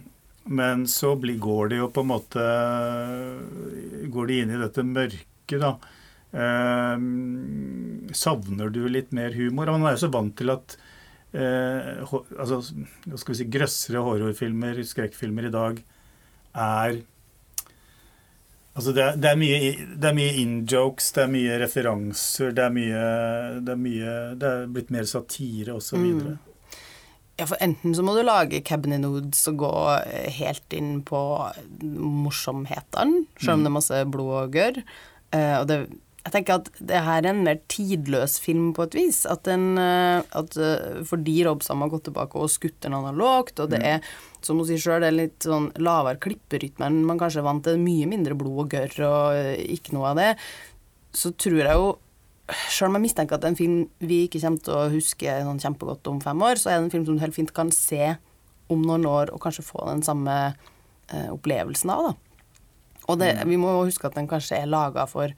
men 0.45 0.83
så 0.91 1.15
blir, 1.17 1.39
går 1.39 1.69
de 1.71 1.77
jo 1.85 1.89
på 1.95 2.03
en 2.03 2.11
måte 2.11 2.43
Går 4.11 4.27
de 4.27 4.41
inn 4.43 4.51
i 4.55 4.61
dette 4.61 4.83
mørket, 4.85 5.61
da. 5.63 5.77
Eh, 6.31 6.97
savner 8.15 8.71
du 8.71 8.85
litt 8.89 9.15
mer 9.17 9.35
humor? 9.35 9.71
Man 9.75 9.89
er 9.89 9.97
jo 9.97 10.05
så 10.07 10.13
vant 10.15 10.37
til 10.39 10.53
at 10.55 10.77
eh, 11.35 12.03
altså, 12.05 12.61
skal 12.63 13.33
vi 13.35 13.39
si, 13.41 13.49
grøssere 13.51 14.03
horrorfilmer, 14.07 14.83
skrekkfilmer 14.87 15.51
i 15.51 15.55
dag 15.55 15.81
er 16.59 17.01
Altså 18.71 18.93
det 18.95 19.03
er, 19.03 19.17
det 19.19 19.27
er 19.27 19.37
mye, 19.37 19.57
det 19.99 20.07
er 20.09 20.15
mye 20.15 20.35
in-jokes, 20.41 21.09
det 21.17 21.25
er 21.25 21.33
mye 21.33 21.57
referanser, 21.59 22.53
det 22.55 22.63
er 22.63 22.71
mye 22.73 23.01
Det 23.67 23.75
er, 23.75 23.81
mye, 23.83 24.13
det 24.39 24.47
er 24.47 24.71
blitt 24.71 24.93
mer 24.95 25.09
satire 25.11 25.75
osv. 25.75 25.99
Mm. 25.99 26.39
Ja, 27.41 27.49
for 27.51 27.59
enten 27.65 27.97
så 27.99 28.05
må 28.07 28.15
du 28.15 28.23
lage 28.23 28.63
Cabin 28.65 28.95
in 28.95 29.09
Woods 29.11 29.43
og 29.51 29.59
gå 29.65 29.73
helt 30.39 30.77
inn 30.77 31.01
på 31.03 31.21
morsomheteren, 31.83 33.25
selv 33.41 33.59
om 33.59 33.67
det 33.67 33.73
er 33.73 33.77
masse 33.81 34.01
blod 34.15 34.33
og 34.39 34.55
gørr. 34.55 34.81
Eh, 35.35 35.57
og 35.59 35.67
det, 35.71 35.79
jeg 36.21 36.33
tenker 36.35 36.59
at 36.59 36.69
det 36.85 37.01
her 37.01 37.23
er 37.23 37.31
en 37.31 37.45
mer 37.47 37.61
tidløs 37.73 38.35
film 38.43 38.75
på 38.77 38.85
et 38.85 38.97
vis. 38.99 39.23
At 39.31 39.47
den, 39.49 39.79
eh, 39.81 40.21
at, 40.21 40.57
eh, 40.57 41.01
fordi 41.09 41.39
Rob 41.47 41.63
Sam 41.65 41.81
har 41.81 41.89
gått 41.89 42.05
tilbake 42.11 42.37
og 42.37 42.51
skutt 42.53 42.81
den 42.85 42.97
analogt, 42.97 43.59
og 43.61 43.71
det 43.73 43.81
er, 43.83 44.05
som 44.45 44.61
hun 44.61 44.69
sier 44.69 44.83
sjøl, 44.83 45.01
det 45.01 45.09
er 45.09 45.17
litt 45.17 45.49
sånn 45.49 45.71
lavere 45.81 46.21
klipperytme 46.21 46.87
enn 46.87 47.07
man 47.09 47.19
kanskje 47.19 47.41
er 47.41 47.49
vant 47.49 47.65
til, 47.65 47.81
mye 47.81 48.07
mindre 48.11 48.37
blod 48.37 48.67
og 48.67 48.77
gørr 48.77 49.01
og 49.09 49.39
eh, 49.39 49.65
ikke 49.77 49.97
noe 49.97 50.13
av 50.13 50.21
det, 50.21 50.31
så 51.17 51.33
tror 51.33 51.61
jeg 51.65 51.81
jo 51.81 51.91
selv 52.69 52.91
om 52.91 52.99
jeg 52.99 53.07
mistenker 53.07 53.37
at 53.37 53.43
det 53.43 53.49
er 53.49 53.55
en 53.55 53.59
film 53.59 53.79
vi 54.03 54.25
ikke 54.27 54.41
kommer 54.43 54.65
til 54.65 54.75
å 54.75 54.89
huske 54.91 55.37
sånn 55.47 55.63
kjempegodt 55.63 56.11
om 56.11 56.21
fem 56.21 56.43
år, 56.43 56.61
så 56.61 56.71
er 56.71 56.79
det 56.79 56.89
en 56.89 56.93
film 56.93 57.07
som 57.07 57.17
du 57.17 57.23
helt 57.23 57.37
fint 57.37 57.55
kan 57.55 57.71
se 57.73 58.17
om 58.71 58.83
noen 58.83 59.07
år 59.09 59.33
og 59.35 59.41
kanskje 59.43 59.67
få 59.67 59.87
den 59.87 60.03
samme 60.07 60.35
eh, 60.51 61.31
opplevelsen 61.31 61.95
av. 61.95 62.11
Da. 62.11 62.43
Og 63.09 63.19
det, 63.23 63.33
vi 63.49 63.59
må 63.59 63.73
jo 63.73 63.87
huske 63.89 64.07
at 64.07 64.19
den 64.19 64.29
kanskje 64.31 64.61
er 64.61 64.71
laga 64.71 65.07
for 65.11 65.33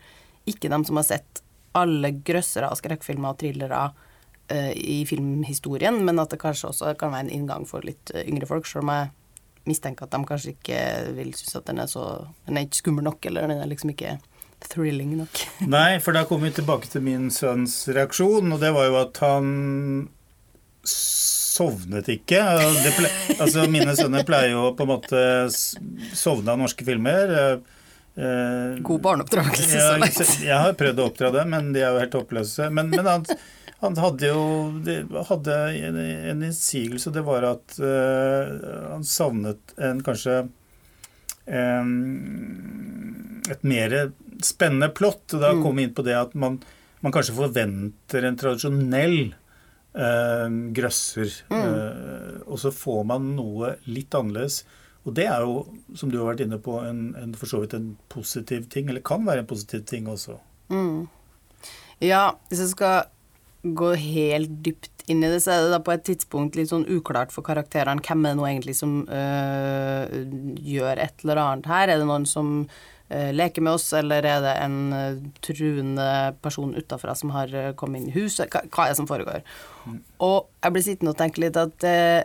ikke 0.49 0.71
dem 0.73 0.85
som 0.89 0.99
har 0.99 1.07
sett 1.09 1.43
alle 1.79 2.13
grøssere 2.25 2.69
av 2.69 2.79
skrekkfilmer 2.81 3.33
og 3.33 3.41
thrillere 3.41 3.83
uh, 3.89 4.73
i 4.77 5.03
filmhistorien, 5.09 6.03
men 6.05 6.21
at 6.23 6.35
det 6.35 6.41
kanskje 6.43 6.73
også 6.73 6.95
kan 7.01 7.15
være 7.15 7.29
en 7.29 7.35
inngang 7.39 7.67
for 7.69 7.85
litt 7.87 8.13
eh, 8.15 8.27
yngre 8.29 8.49
folk, 8.51 8.69
selv 8.69 8.85
om 8.85 8.93
jeg 8.93 9.13
mistenker 9.69 10.09
at 10.09 10.15
de 10.15 10.27
kanskje 10.27 10.55
ikke 10.57 10.83
vil 11.17 11.33
synes 11.39 11.61
at 11.61 11.69
den 11.71 11.79
er 11.79 11.89
så 11.91 12.05
Den 12.49 12.59
er 12.59 12.67
ikke 12.67 12.81
skummel 12.83 13.07
nok, 13.07 13.25
eller 13.31 13.47
den 13.47 13.63
er 13.63 13.71
liksom 13.71 13.93
ikke 13.95 14.17
thrilling 14.69 15.17
nok. 15.19 15.45
Nei, 15.77 15.99
for 16.03 16.15
da 16.17 16.25
kommer 16.29 16.51
vi 16.51 16.59
tilbake 16.61 16.91
til 16.91 17.05
min 17.07 17.31
sønns 17.35 17.85
reaksjon, 17.91 18.53
og 18.53 18.61
det 18.63 18.73
var 18.75 18.91
jo 18.91 18.99
at 19.01 19.23
han 19.23 19.47
sovnet 20.83 22.09
ikke. 22.11 22.41
Altså, 23.39 23.69
mine 23.71 23.95
sønner 23.99 24.27
pleier 24.27 24.57
jo 24.57 24.73
på 24.77 24.87
en 24.87 24.93
måte 24.93 25.23
sovne 25.53 26.55
av 26.55 26.61
norske 26.63 26.87
filmer. 26.87 27.61
Eh, 28.15 28.79
God 28.85 29.01
barneoppdragelse 29.01 29.81
så 29.81 29.97
langt. 29.97 30.19
Jeg, 30.21 30.45
jeg 30.51 30.59
har 30.67 30.75
prøvd 30.77 31.01
å 31.01 31.09
oppdra 31.09 31.31
dem, 31.39 31.53
men 31.55 31.73
de 31.73 31.81
er 31.81 31.95
jo 31.95 32.03
helt 32.03 32.17
håpløse. 32.19 32.69
Men, 32.75 32.91
men 32.93 33.09
han, 33.09 33.27
Han 33.83 33.97
hadde 33.99 34.29
jo 34.29 34.43
de, 34.87 35.01
hadde 35.27 35.55
en, 35.89 35.97
en 35.99 36.43
innsigelse, 36.47 37.09
og 37.11 37.17
det 37.17 37.25
var 37.27 37.43
at 37.49 37.79
eh, 37.83 38.53
han 38.93 39.03
savnet 39.03 39.73
en 39.75 39.99
kanskje 40.07 40.37
em, 41.51 43.43
et 43.51 43.65
mer 43.67 43.97
spennende 44.45 44.87
plott. 44.95 45.25
Og 45.35 45.43
Da 45.43 45.51
kom 45.59 45.81
vi 45.81 45.89
inn 45.89 45.97
på 45.97 46.05
det 46.07 46.15
at 46.15 46.37
man, 46.39 46.61
man 47.03 47.15
kanskje 47.15 47.35
forventer 47.41 48.29
en 48.29 48.39
tradisjonell 48.39 49.19
eh, 49.33 50.47
grøsser, 50.79 51.35
eh, 51.51 52.39
og 52.47 52.63
så 52.63 52.71
får 52.75 53.03
man 53.11 53.33
noe 53.35 53.75
litt 53.91 54.15
annerledes. 54.15 54.63
Og 55.03 55.17
det 55.17 55.27
er 55.27 55.43
jo, 55.43 55.65
som 55.99 56.13
du 56.13 56.21
har 56.21 56.31
vært 56.31 56.45
inne 56.45 56.61
på, 56.63 56.77
en, 56.87 57.11
en, 57.19 57.35
for 57.35 57.51
så 57.51 57.63
vidt 57.63 57.75
en 57.75 57.97
positiv 58.13 58.69
ting, 58.71 58.89
eller 58.89 59.03
kan 59.05 59.27
være 59.27 59.43
en 59.43 59.51
positiv 59.51 59.83
ting 59.91 60.07
også. 60.11 60.39
Ja, 62.03 62.23
hvis 62.49 62.63
jeg 62.63 62.73
skal 62.75 63.03
gå 63.63 63.93
helt 63.99 64.55
dypt 64.67 65.05
inn 65.11 65.23
i 65.23 65.31
det, 65.31 65.43
så 65.45 65.55
er 65.55 65.65
det 65.65 65.75
da 65.75 65.83
på 65.83 65.95
et 65.95 66.05
tidspunkt 66.07 66.57
litt 66.59 66.71
sånn 66.71 66.87
uklart 66.91 67.35
for 67.35 67.47
karakterene 67.47 68.03
hvem 68.03 68.25
er 68.25 68.35
det 68.35 68.39
nå 68.39 68.47
egentlig 68.49 68.75
som 68.79 68.97
øh, 69.07 70.17
gjør 70.63 71.03
et 71.03 71.23
eller 71.23 71.43
annet 71.43 71.69
her. 71.71 71.91
Er 71.91 72.03
det 72.03 72.09
noen 72.09 72.27
som 72.27 72.53
øh, 72.65 73.31
leker 73.35 73.63
med 73.63 73.79
oss, 73.79 73.89
eller 73.99 74.27
er 74.27 74.43
det 74.43 74.55
en 74.65 74.79
øh, 74.99 75.21
truende 75.47 76.09
person 76.43 76.75
utafra 76.79 77.15
som 77.19 77.35
har 77.35 77.55
øh, 77.55 77.73
kommet 77.79 78.03
inn 78.03 78.11
i 78.11 78.17
huset? 78.17 78.51
Hva, 78.51 78.65
hva 78.71 78.87
er 78.87 78.95
det 78.95 79.01
som 79.03 79.11
foregår? 79.11 79.43
Og 80.23 80.39
jeg 80.63 80.75
blir 80.75 80.87
sittende 80.87 81.15
og 81.15 81.21
tenke 81.23 81.43
litt 81.45 81.59
at 81.59 81.91
øh, 81.91 82.21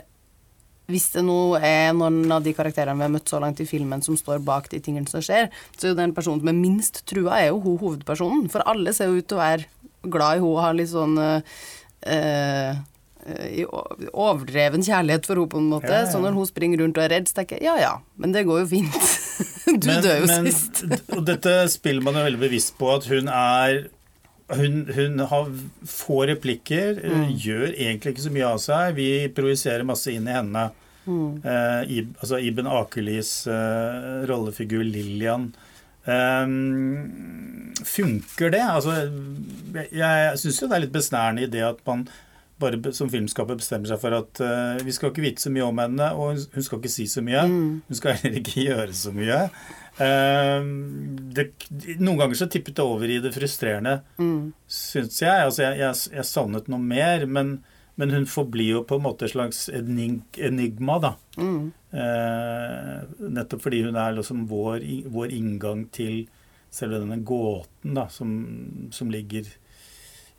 hvis 0.88 1.10
det 1.14 1.24
nå 1.28 1.38
er 1.60 1.92
noen 1.98 2.22
av 2.32 2.44
de 2.46 2.54
karakterene 2.56 2.96
vi 2.96 3.04
har 3.04 3.12
møtt 3.12 3.28
så 3.32 3.42
langt 3.44 3.60
i 3.60 3.66
filmen 3.68 4.00
som 4.06 4.16
står 4.16 4.40
bak 4.48 4.70
de 4.72 4.80
tingene 4.80 5.10
som 5.12 5.20
skjer, 5.24 5.50
så 5.76 5.88
er 5.90 5.92
jo 5.92 5.98
den 6.00 6.14
personen 6.16 6.40
som 6.40 6.48
er 6.54 6.56
minst 6.62 7.02
trua, 7.10 7.42
er 7.42 7.50
jo 7.50 7.60
hun 7.66 7.76
hovedpersonen. 7.82 8.46
For 8.54 8.64
alle 8.72 8.94
ser 8.96 9.12
jo 9.12 9.20
ut 9.20 9.28
til 9.28 9.36
å 9.36 9.42
være 9.44 9.68
glad 10.08 10.38
i 10.38 10.40
henne 10.40 10.52
og 10.54 10.62
har 10.64 10.78
litt 10.80 10.94
sånn 10.94 11.18
øh, 11.20 12.78
overdreven 14.16 14.84
kjærlighet 14.88 15.28
for 15.28 15.36
henne, 15.42 15.52
på 15.52 15.60
en 15.60 15.70
måte. 15.74 15.92
Ja, 15.92 16.06
ja. 16.06 16.12
Så 16.12 16.22
når 16.24 16.38
hun 16.38 16.48
springer 16.48 16.80
rundt 16.84 16.98
og 17.00 17.04
er 17.04 17.12
redd, 17.18 17.28
så 17.28 17.42
tenker 17.42 17.60
jeg 17.60 17.68
ja 17.68 17.76
ja, 17.82 17.94
men 18.22 18.32
det 18.36 18.46
går 18.48 18.64
jo 18.64 18.70
fint. 18.78 18.98
du 19.68 19.88
Men- 19.92 20.04
dør 20.06 20.22
jo 20.24 20.32
men- 20.32 20.48
sist. 20.52 20.86
og 21.12 21.26
dette 21.28 21.58
spiller 21.74 22.06
man 22.08 22.16
jo 22.20 22.24
veldig 22.30 22.44
bevisst 22.48 22.78
på, 22.80 22.94
at 22.96 23.08
hun 23.12 23.28
er 23.28 23.90
hun, 24.50 24.86
hun 24.96 25.20
har 25.20 25.50
få 25.86 26.22
replikker, 26.30 27.02
Mm. 27.04 27.24
eh, 27.24 27.32
gjør 27.36 27.74
egentlig 27.76 28.14
ikke 28.16 28.26
så 28.28 28.32
mye 28.32 28.48
av 28.54 28.60
seg. 28.64 28.96
Vi 28.96 29.28
projiserer 29.36 29.84
masse 29.86 30.08
inn 30.14 30.28
i 30.28 30.32
henne. 30.38 30.70
Mm. 31.08 31.42
Eh, 31.46 31.92
Ib, 31.98 32.14
altså 32.22 32.40
Iben 32.44 32.68
Akerlis 32.68 33.48
eh, 33.48 34.26
rollefigur 34.28 34.84
Lillian. 34.84 35.50
Eh, 36.08 36.48
funker 37.88 38.52
det? 38.52 38.62
Altså, 38.64 38.96
jeg 39.74 39.90
jeg 39.92 40.38
syns 40.42 40.62
jo 40.62 40.68
det 40.72 40.76
er 40.78 40.84
litt 40.86 40.96
besnærende 40.96 41.44
i 41.44 41.52
det 41.52 41.64
at 41.68 41.80
man 41.88 42.08
bare 42.60 42.92
som 42.98 43.10
filmskaper 43.12 43.58
bestemmer 43.60 43.90
seg 43.92 44.00
for 44.02 44.16
at 44.18 44.40
uh, 44.42 44.80
vi 44.86 44.94
skal 44.96 45.12
ikke 45.12 45.22
vite 45.26 45.44
så 45.44 45.52
mye 45.54 45.66
om 45.68 45.78
henne, 45.84 46.08
og 46.18 46.40
hun, 46.56 46.64
skal 46.66 46.80
ikke 46.82 46.90
si 46.92 47.06
så 47.12 47.22
mye. 47.26 47.44
Hun 47.48 47.98
skal 48.00 48.18
heller 48.18 48.40
ikke 48.42 48.64
gjøre 48.70 48.96
så 48.98 49.14
mye. 49.16 49.40
Uh, 49.98 50.68
det, 51.38 51.48
noen 52.02 52.20
ganger 52.22 52.40
så 52.40 52.48
tippet 52.54 52.76
det 52.78 52.86
over 52.86 53.10
i 53.14 53.20
det 53.24 53.34
frustrerende, 53.36 54.00
Mm. 54.22 54.54
syns 54.68 55.22
jeg. 55.22 55.34
Altså, 55.48 55.64
jeg, 55.68 55.80
jeg. 55.84 56.14
Jeg 56.18 56.26
savnet 56.30 56.68
noe 56.72 56.82
mer, 56.82 57.26
men, 57.30 57.60
men 57.98 58.14
hun 58.14 58.26
forblir 58.30 58.72
jo 58.78 58.84
på 58.90 58.98
en 58.98 59.06
måte 59.06 59.26
et 59.30 59.34
slags 59.36 59.68
enig, 59.74 60.22
enigma, 60.38 60.98
da. 61.04 61.14
Mm. 61.38 61.70
Uh, 61.94 63.30
nettopp 63.38 63.64
fordi 63.64 63.84
hun 63.86 63.96
er 63.98 64.18
liksom 64.18 64.44
vår, 64.50 64.84
vår 65.14 65.32
inngang 65.38 65.86
til 65.96 66.26
selve 66.74 67.00
denne 67.00 67.22
gåten 67.26 67.96
da, 67.96 68.04
som, 68.12 68.34
som 68.94 69.08
ligger 69.10 69.48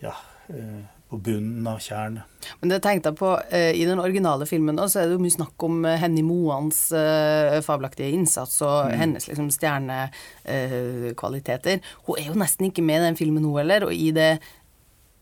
ja, 0.02 0.12
eh, 0.52 0.82
på 1.08 1.16
bunnen 1.24 1.64
av 1.66 1.78
tjernet. 1.80 2.22
Men 2.60 2.68
det 2.72 2.80
tenkte 2.84 3.08
jeg 3.10 3.18
på 3.18 3.40
eh, 3.54 3.72
I 3.76 3.84
den 3.88 4.00
originale 4.02 4.46
filmen 4.48 4.78
også, 4.78 4.92
så 4.92 4.98
er 5.00 5.04
det 5.08 5.14
jo 5.16 5.24
mye 5.24 5.38
snakk 5.38 5.56
om 5.64 5.74
eh, 5.88 6.00
Henny 6.02 6.22
Moans 6.26 6.78
eh, 6.96 7.62
fabelaktige 7.64 8.14
innsats 8.16 8.56
og 8.66 8.78
hennes 8.92 9.28
liksom 9.28 9.48
stjernekvaliteter. 9.54 11.76
hun 12.06 12.16
er 12.18 12.26
jo 12.28 12.40
nesten 12.40 12.64
ikke 12.68 12.84
med 12.84 12.98
i 13.00 13.06
den 13.08 13.20
filmen, 13.20 13.46
hun 13.48 13.60
heller. 13.62 13.80
Og 13.88 13.94
i 13.94 14.08
det 14.12 14.32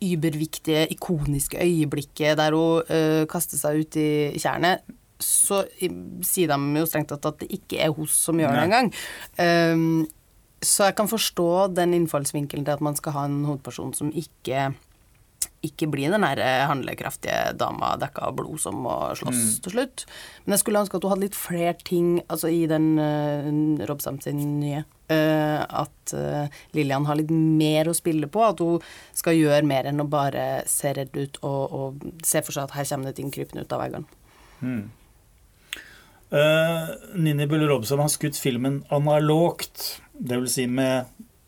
überviktige, 0.03 0.93
ikoniske 0.93 1.59
øyeblikket 1.63 2.39
der 2.39 2.53
hun 2.53 2.83
kaster 3.31 3.57
seg 3.57 3.79
ut 3.81 3.97
i 3.97 4.37
tjernet, 4.37 4.79
så 5.23 5.65
sier 5.81 6.49
de 6.51 6.57
jo 6.77 6.87
strengt 6.89 7.09
tatt 7.09 7.27
at 7.31 7.41
det 7.41 7.49
ikke 7.57 7.77
er 7.81 7.89
hun 7.97 8.07
som 8.11 8.41
gjør 8.41 8.53
det 8.53 8.65
engang. 8.67 8.89
Um, 9.41 10.07
så 10.61 10.85
jeg 10.89 10.97
kan 10.99 11.09
forstå 11.09 11.51
den 11.77 11.95
innfallsvinkelen 11.97 12.65
til 12.67 12.77
at 12.77 12.85
man 12.85 12.97
skal 12.99 13.13
ha 13.17 13.23
en 13.29 13.45
hovedperson 13.49 13.93
som 13.97 14.09
ikke 14.13 14.59
ikke 15.67 15.89
bli 15.93 16.07
den 16.13 16.25
der 16.25 16.41
eh, 16.43 16.65
handlekraftige 16.71 17.53
dama 17.59 17.95
dekka 18.01 18.29
av 18.29 18.35
blod 18.39 18.61
som 18.63 18.79
må 18.87 18.95
slåss 19.19 19.37
Mm. 19.37 19.63
til 19.65 19.73
slutt. 19.75 20.05
Men 20.45 20.55
jeg 20.57 20.63
skulle 20.63 20.81
ønske 20.85 20.97
at 20.97 21.05
hun 21.07 21.13
hadde 21.15 21.27
litt 21.27 21.39
flere 21.39 21.75
ting 21.85 22.11
altså 22.29 22.49
i 22.53 22.67
den 22.71 22.87
uh, 22.99 23.87
Robsam 23.91 24.21
sin 24.25 24.41
nye. 24.61 24.85
Uh, 25.07 25.63
at 25.63 26.15
uh, 26.19 26.49
Lillian 26.75 27.07
har 27.07 27.19
litt 27.21 27.31
mer 27.31 27.87
å 27.91 27.95
spille 27.95 28.27
på. 28.27 28.43
At 28.43 28.59
hun 28.65 28.81
skal 29.15 29.39
gjøre 29.39 29.63
mer 29.67 29.87
enn 29.87 30.03
å 30.03 30.09
bare 30.11 30.63
se 30.67 30.93
redd 30.97 31.15
ut 31.15 31.39
og, 31.43 31.63
og 31.81 32.07
se 32.27 32.43
for 32.43 32.57
seg 32.57 32.67
at 32.67 32.77
her 32.79 32.89
kommer 32.91 33.11
det 33.13 33.19
ting 33.21 33.31
krypende 33.35 33.63
ut 33.67 33.75
av 33.77 33.85
veggene. 33.85 34.09
Uh, 36.33 36.91
Nini 37.15 37.47
Bull 37.47 37.63
Robson 37.69 38.03
har 38.03 38.11
skutt 38.11 38.39
filmen 38.39 38.81
analogt, 38.91 40.01
dvs. 40.19 40.57
Si 40.57 40.67
med 40.67 41.07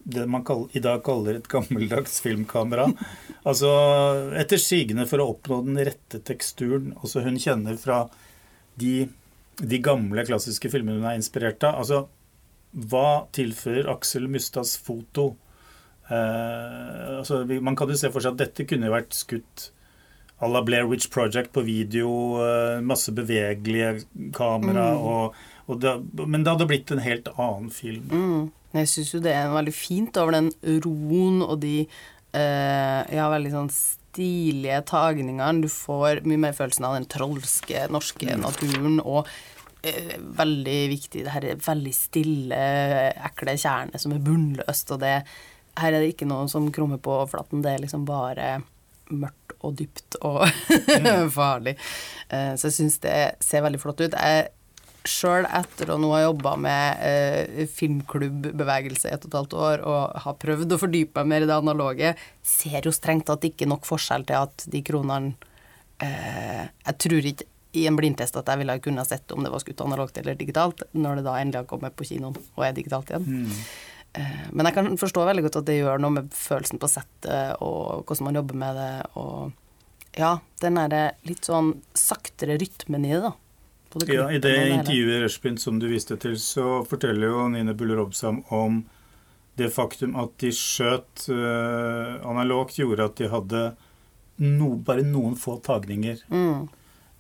det 0.09 0.25
man 0.31 0.45
kaller, 0.47 0.71
i 0.73 0.81
dag 0.81 1.03
kaller 1.05 1.39
et 1.39 1.49
gammeldags 1.53 2.21
filmkamera. 2.25 2.89
Altså 3.49 3.71
etter 4.41 4.61
sigende 4.63 5.05
for 5.09 5.21
å 5.21 5.31
oppnå 5.35 5.61
den 5.67 5.81
rette 5.89 6.23
teksturen. 6.25 6.95
Altså 7.03 7.25
hun 7.27 7.37
kjenner 7.41 7.77
fra 7.81 8.07
de, 8.81 9.09
de 9.61 9.81
gamle 9.85 10.25
klassiske 10.29 10.71
filmene 10.73 11.03
hun 11.03 11.11
er 11.11 11.19
inspirert 11.21 11.65
av. 11.69 11.83
Altså 11.83 12.07
hva 12.89 13.29
tilfører 13.37 13.89
Aksel 13.93 14.29
Mustads 14.31 14.77
foto? 14.85 15.33
Eh, 16.09 17.19
altså, 17.19 17.43
man 17.65 17.77
kan 17.77 17.91
jo 17.91 17.97
se 18.01 18.11
for 18.13 18.25
seg 18.25 18.37
at 18.37 18.47
dette 18.47 18.69
kunne 18.69 18.93
vært 18.93 19.17
skutt 19.17 19.71
à 20.39 20.49
la 20.49 20.63
Blair 20.63 20.87
Witch 20.87 21.09
Project 21.11 21.53
på 21.53 21.65
video, 21.67 22.11
eh, 22.45 22.81
masse 22.85 23.13
bevegelige 23.13 24.05
kamera 24.37 24.93
mm. 24.95 25.07
og 25.11 25.39
det, 25.77 25.95
Men 26.25 26.45
det 26.45 26.55
hadde 26.55 26.69
blitt 26.71 26.91
en 26.95 27.03
helt 27.05 27.29
annen 27.37 27.69
film. 27.75 28.09
Mm. 28.09 28.47
Jeg 28.79 28.89
syns 28.93 29.15
jo 29.15 29.21
det 29.25 29.35
er 29.37 29.53
veldig 29.53 29.75
fint 29.75 30.17
over 30.21 30.37
den 30.37 30.51
roen 30.85 31.43
og 31.45 31.61
de 31.63 31.77
eh, 31.83 33.03
ja, 33.17 33.29
veldig 33.33 33.53
sånn 33.55 33.71
stilige 33.73 34.81
tagningene. 34.89 35.65
Du 35.65 35.71
får 35.73 36.23
mye 36.29 36.41
mer 36.49 36.57
følelsen 36.57 36.89
av 36.89 36.99
den 36.99 37.09
trolske 37.11 37.87
norske 37.93 38.37
naturen 38.41 38.99
og 39.03 39.29
eh, 39.83 40.17
veldig 40.19 40.81
viktig 40.95 41.25
det 41.25 41.37
her 41.37 41.49
er 41.49 41.63
veldig 41.65 41.95
stille, 41.97 42.63
ekle 43.31 43.57
tjernet 43.57 44.01
som 44.03 44.15
er 44.15 44.25
bunnløst, 44.25 44.93
og 44.97 45.05
det 45.05 45.17
her 45.79 45.95
er 45.95 46.03
det 46.03 46.13
ikke 46.13 46.29
noe 46.29 46.49
som 46.51 46.67
krummer 46.75 47.01
på 47.01 47.13
overflaten, 47.15 47.63
det 47.63 47.73
er 47.73 47.85
liksom 47.85 48.05
bare 48.09 48.59
mørkt 49.09 49.55
og 49.65 49.75
dypt 49.79 50.19
og 50.27 50.45
farlig. 51.39 51.75
Eh, 52.29 52.55
så 52.59 52.69
jeg 52.69 52.77
syns 52.77 52.99
det 53.03 53.19
ser 53.45 53.65
veldig 53.65 53.81
flott 53.83 54.03
ut. 54.05 54.15
Jeg 54.15 54.51
Sjøl 55.09 55.47
etter 55.49 55.93
å 55.95 55.99
nå 56.01 56.11
ha 56.13 56.23
jobba 56.27 56.55
med 56.61 57.03
eh, 57.07 57.67
filmklubbbevegelse 57.73 59.09
i 59.09 59.15
et 59.17 59.25
og 59.25 59.31
et 59.31 59.37
halvt 59.39 59.59
år 59.59 59.85
og 59.89 60.25
har 60.25 60.39
prøvd 60.43 60.75
å 60.75 60.81
fordype 60.83 61.23
meg 61.23 61.31
mer 61.33 61.47
i 61.47 61.51
det 61.51 61.57
analoge, 61.57 62.15
ser 62.45 62.85
jo 62.85 62.95
strengt 62.95 63.29
tatt 63.31 63.47
ikke 63.49 63.69
nok 63.71 63.89
forskjell 63.89 64.27
til 64.29 64.43
at 64.43 64.67
de 64.69 64.83
kronene 64.85 65.35
eh, 66.05 66.67
Jeg 66.69 66.99
tror 67.07 67.31
ikke 67.33 67.49
i 67.79 67.85
en 67.89 67.99
blindtest 67.99 68.37
at 68.41 68.49
jeg 68.49 68.63
ville 68.63 68.79
kunne 68.85 69.05
sett 69.05 69.33
om 69.35 69.45
det 69.45 69.53
var 69.53 69.63
skutt 69.63 69.83
analogt 69.85 70.19
eller 70.21 70.37
digitalt, 70.39 70.83
når 70.97 71.21
det 71.21 71.25
da 71.27 71.37
endelig 71.39 71.63
har 71.63 71.71
kommet 71.71 71.97
på 71.97 72.07
kinoen 72.09 72.37
og 72.39 72.65
er 72.65 72.77
digitalt 72.77 73.13
igjen. 73.13 73.57
Eh, 74.17 74.45
men 74.53 74.69
jeg 74.69 74.77
kan 74.79 74.89
forstå 75.01 75.25
veldig 75.29 75.45
godt 75.47 75.61
at 75.61 75.69
det 75.69 75.79
gjør 75.81 76.01
noe 76.03 76.17
med 76.17 76.31
følelsen 76.35 76.81
på 76.81 76.89
settet 76.91 77.61
og 77.65 78.05
hvordan 78.09 78.31
man 78.31 78.41
jobber 78.41 78.61
med 78.65 78.81
det, 78.81 78.93
og 79.21 80.17
ja, 80.19 80.39
den 80.63 80.81
derre 80.81 81.03
litt 81.29 81.47
sånn 81.47 81.77
saktere 81.97 82.57
rytmen 82.59 83.05
i 83.07 83.13
det, 83.15 83.21
da. 83.29 83.35
Både 83.93 84.13
Ja, 84.13 84.27
I 84.33 84.39
det 84.39 84.55
intervjuet 84.69 85.17
i 85.17 85.21
Rushprint 85.25 85.61
som 85.63 85.79
du 85.81 85.87
viste 85.89 86.17
til, 86.21 86.35
så 86.41 86.83
forteller 86.89 87.31
jo 87.31 87.47
Nine 87.49 87.73
Buller-Obsam 87.75 88.43
om 88.53 88.83
det 89.59 89.71
faktum 89.75 90.13
at 90.21 90.35
de 90.39 90.51
skjøt 90.55 91.25
eh, 91.35 92.19
analogt, 92.29 92.77
gjorde 92.79 93.07
at 93.09 93.17
de 93.19 93.31
hadde 93.33 93.63
no, 94.45 94.75
bare 94.87 95.03
noen 95.03 95.35
få 95.41 95.57
tagninger 95.65 96.21
Mm. 96.31 96.69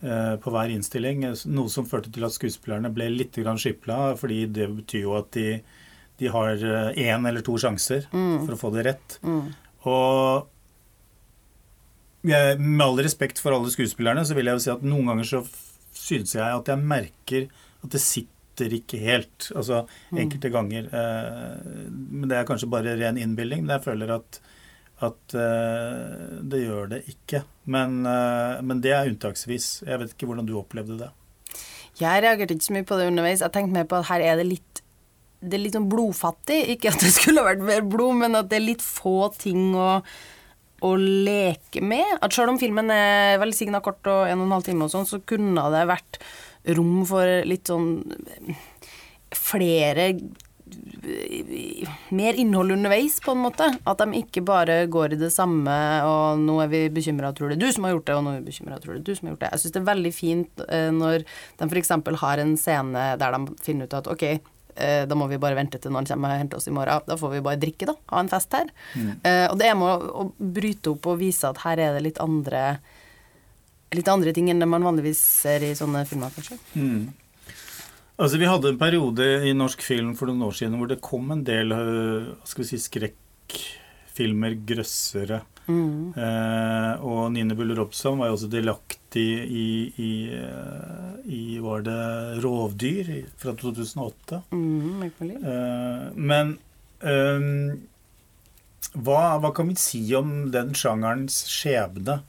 eh, 0.03 0.37
på 0.39 0.53
hver 0.55 0.71
innstilling. 0.71 1.25
Noe 1.51 1.69
som 1.73 1.89
førte 1.89 2.13
til 2.15 2.23
at 2.29 2.37
skuespillerne 2.37 2.93
ble 2.95 3.09
litt 3.11 3.35
skipla, 3.35 4.15
fordi 4.21 4.45
det 4.47 4.69
betyr 4.77 5.03
jo 5.09 5.17
at 5.19 5.33
de, 5.35 5.63
de 6.21 6.29
har 6.31 6.55
én 6.95 7.27
eller 7.27 7.43
to 7.43 7.57
sjanser 7.59 8.07
for 8.13 8.55
å 8.55 8.61
få 8.61 8.71
det 8.77 8.87
rett. 8.87 9.19
Mm. 9.25 9.49
Og 9.89 10.47
jeg, 12.29 12.59
med 12.61 12.85
all 12.87 12.99
respekt 13.03 13.39
for 13.43 13.55
alle 13.55 13.71
skuespillerne, 13.71 14.25
så 14.27 14.35
vil 14.37 14.47
jeg 14.51 14.59
jo 14.59 14.63
si 14.63 14.71
at 14.73 14.83
noen 14.87 15.07
ganger 15.11 15.25
så 15.27 15.43
syns 15.95 16.35
jeg 16.37 16.47
at 16.47 16.71
jeg 16.71 16.85
merker 16.85 17.49
at 17.85 17.95
det 17.95 18.03
sitter 18.03 18.75
ikke 18.79 19.01
helt. 19.03 19.51
Altså 19.55 19.85
enkelte 20.15 20.51
ganger. 20.55 20.89
Eh, 20.91 21.91
men 21.91 22.29
det 22.31 22.39
er 22.39 22.49
kanskje 22.49 22.71
bare 22.71 22.97
ren 22.99 23.21
innbilning. 23.21 23.65
Men 23.65 23.77
jeg 23.77 23.87
føler 23.87 24.15
at, 24.19 24.41
at 25.07 25.37
eh, 25.39 26.41
det 26.43 26.65
gjør 26.65 26.91
det 26.95 27.05
ikke. 27.15 27.45
Men, 27.71 28.01
eh, 28.09 28.59
men 28.67 28.83
det 28.85 28.97
er 28.97 29.13
unntaksvis. 29.13 29.71
Jeg 29.87 30.03
vet 30.03 30.17
ikke 30.17 30.31
hvordan 30.31 30.49
du 30.49 30.57
opplevde 30.59 30.99
det. 31.05 31.13
Jeg 31.99 32.23
reagerte 32.23 32.55
ikke 32.55 32.69
så 32.69 32.77
mye 32.77 32.87
på 32.87 32.99
det 32.99 33.09
underveis. 33.11 33.43
Jeg 33.43 33.55
tenkte 33.55 33.75
mer 33.75 33.89
på 33.91 33.99
at 33.99 34.11
her 34.13 34.27
er 34.33 34.43
det 34.43 34.51
litt 34.53 34.85
det 35.39 35.55
er 35.55 35.63
litt 35.63 35.77
sånn 35.77 35.91
blodfattig. 35.91 36.59
Ikke 36.75 36.91
at 36.91 37.03
det 37.03 37.13
skulle 37.15 37.45
vært 37.47 37.63
mer 37.63 37.85
blod, 37.87 38.17
men 38.25 38.35
at 38.39 38.49
det 38.51 38.59
er 38.59 38.65
litt 38.73 38.83
få 38.83 39.31
ting 39.39 39.71
å, 39.79 40.01
å 40.85 40.95
leke 40.99 41.83
med. 41.85 42.19
At 42.23 42.35
selv 42.37 42.55
om 42.55 42.61
filmen 42.61 42.91
er 42.95 43.39
velsigna 43.43 43.83
kort 43.85 44.07
og 44.11 44.27
en 44.29 44.43
og 44.43 44.49
en 44.49 44.57
halv 44.59 44.69
time 44.69 44.87
og 44.87 44.93
sånn, 44.95 45.09
så 45.09 45.23
kunne 45.27 45.69
det 45.75 45.87
vært 45.91 46.21
rom 46.79 47.01
for 47.09 47.39
litt 47.49 47.71
sånn 47.71 48.03
flere 49.35 50.13
mer 52.09 52.35
innhold 52.35 52.73
underveis, 52.75 53.21
på 53.25 53.33
en 53.33 53.43
måte. 53.47 53.69
At 53.89 54.03
de 54.03 54.21
ikke 54.21 54.43
bare 54.47 54.83
går 54.91 55.15
i 55.15 55.21
det 55.21 55.31
samme, 55.35 55.75
og 56.05 56.43
nå 56.43 56.59
er 56.65 56.71
vi 56.73 56.83
bekymra, 56.93 57.33
tror 57.37 57.53
det 57.53 57.59
er 57.59 57.65
du 57.65 57.73
som 57.75 57.87
har 57.87 57.95
gjort 57.97 58.09
det, 58.09 58.19
og 58.19 58.25
nå 58.27 58.35
er 58.35 58.43
vi 58.43 58.51
bekymra, 58.51 58.81
tror 58.83 58.97
det 58.97 59.01
er 59.03 59.09
du 59.09 59.15
som 59.17 59.29
har 59.29 59.35
gjort 59.35 59.45
det. 59.45 59.51
Jeg 59.55 59.63
syns 59.63 59.75
det 59.75 59.81
er 59.81 59.89
veldig 59.89 60.15
fint 60.15 60.63
eh, 60.69 60.91
når 60.95 61.25
de 61.25 61.69
f.eks. 61.69 61.95
har 62.25 62.45
en 62.45 62.55
scene 62.61 63.09
der 63.23 63.37
de 63.37 63.59
finner 63.65 63.89
ut 63.89 63.99
at 64.01 64.11
ok, 64.13 64.27
eh, 64.79 65.03
da 65.09 65.19
må 65.19 65.29
vi 65.31 65.41
bare 65.43 65.59
vente 65.59 65.81
til 65.83 65.93
noen 65.95 66.07
kommer 66.09 66.35
og 66.35 66.43
henter 66.43 66.61
oss 66.61 66.69
i 66.71 66.75
morgen. 66.75 67.05
Da 67.09 67.17
får 67.21 67.35
vi 67.35 67.45
bare 67.45 67.61
drikke, 67.61 67.89
da. 67.91 67.97
Ha 68.13 68.23
en 68.23 68.31
fest 68.33 68.55
her. 68.57 68.71
Mm. 68.95 69.11
Eh, 69.23 69.45
og 69.51 69.59
det 69.61 69.69
er 69.69 69.79
med 69.79 69.91
å, 69.91 70.25
å, 70.25 70.53
bryte 70.59 70.95
opp 70.95 71.09
og 71.11 71.21
vise 71.23 71.51
at 71.51 71.63
her 71.65 71.83
er 71.83 71.99
det 71.99 72.07
litt 72.09 72.23
andre 72.23 72.79
Litt 73.97 74.09
andre 74.13 74.35
ting 74.37 74.51
enn 74.53 74.59
det 74.61 74.67
man 74.69 74.85
vanligvis 74.85 75.17
ser 75.17 75.63
i 75.65 75.71
sånne 75.73 76.03
filmer, 76.05 76.29
kanskje. 76.35 76.59
Mm. 76.77 77.07
Altså, 78.21 78.37
Vi 78.37 78.51
hadde 78.51 78.75
en 78.75 78.81
periode 78.83 79.29
i 79.49 79.55
norsk 79.57 79.81
film 79.81 80.11
for 80.19 80.29
noen 80.29 80.45
år 80.45 80.59
siden 80.59 80.77
hvor 80.77 80.91
det 80.91 80.99
kom 81.01 81.31
en 81.33 81.41
del 81.47 81.73
hva 81.73 82.45
skal 82.45 82.67
vi 82.67 82.69
si, 82.69 82.83
skrekkfilmer, 84.19 84.57
grøssere. 84.67 85.43
Mm. 85.69 86.15
Eh, 86.17 87.05
og 87.05 87.33
Nine 87.33 87.55
Bull 87.55 87.75
Robson 87.77 88.19
var 88.19 88.29
jo 88.29 88.37
også 88.39 88.49
delaktig 88.49 89.45
i, 89.45 89.93
i, 89.97 90.31
øh, 90.33 91.19
i, 91.27 91.59
Var 91.61 91.83
det 91.83 92.43
'Rovdyr' 92.43 93.27
fra 93.37 93.53
2008? 93.53 94.43
Mm, 94.51 95.03
eh, 95.03 96.13
men 96.17 96.59
eh, 97.03 97.77
hva, 98.95 99.39
hva, 99.39 99.53
kan 99.53 99.69
vi 99.69 99.77
si 99.77 100.15
om 100.15 100.51
den 100.51 100.73
sjangerens 100.75 101.45
skjebne 101.47 102.23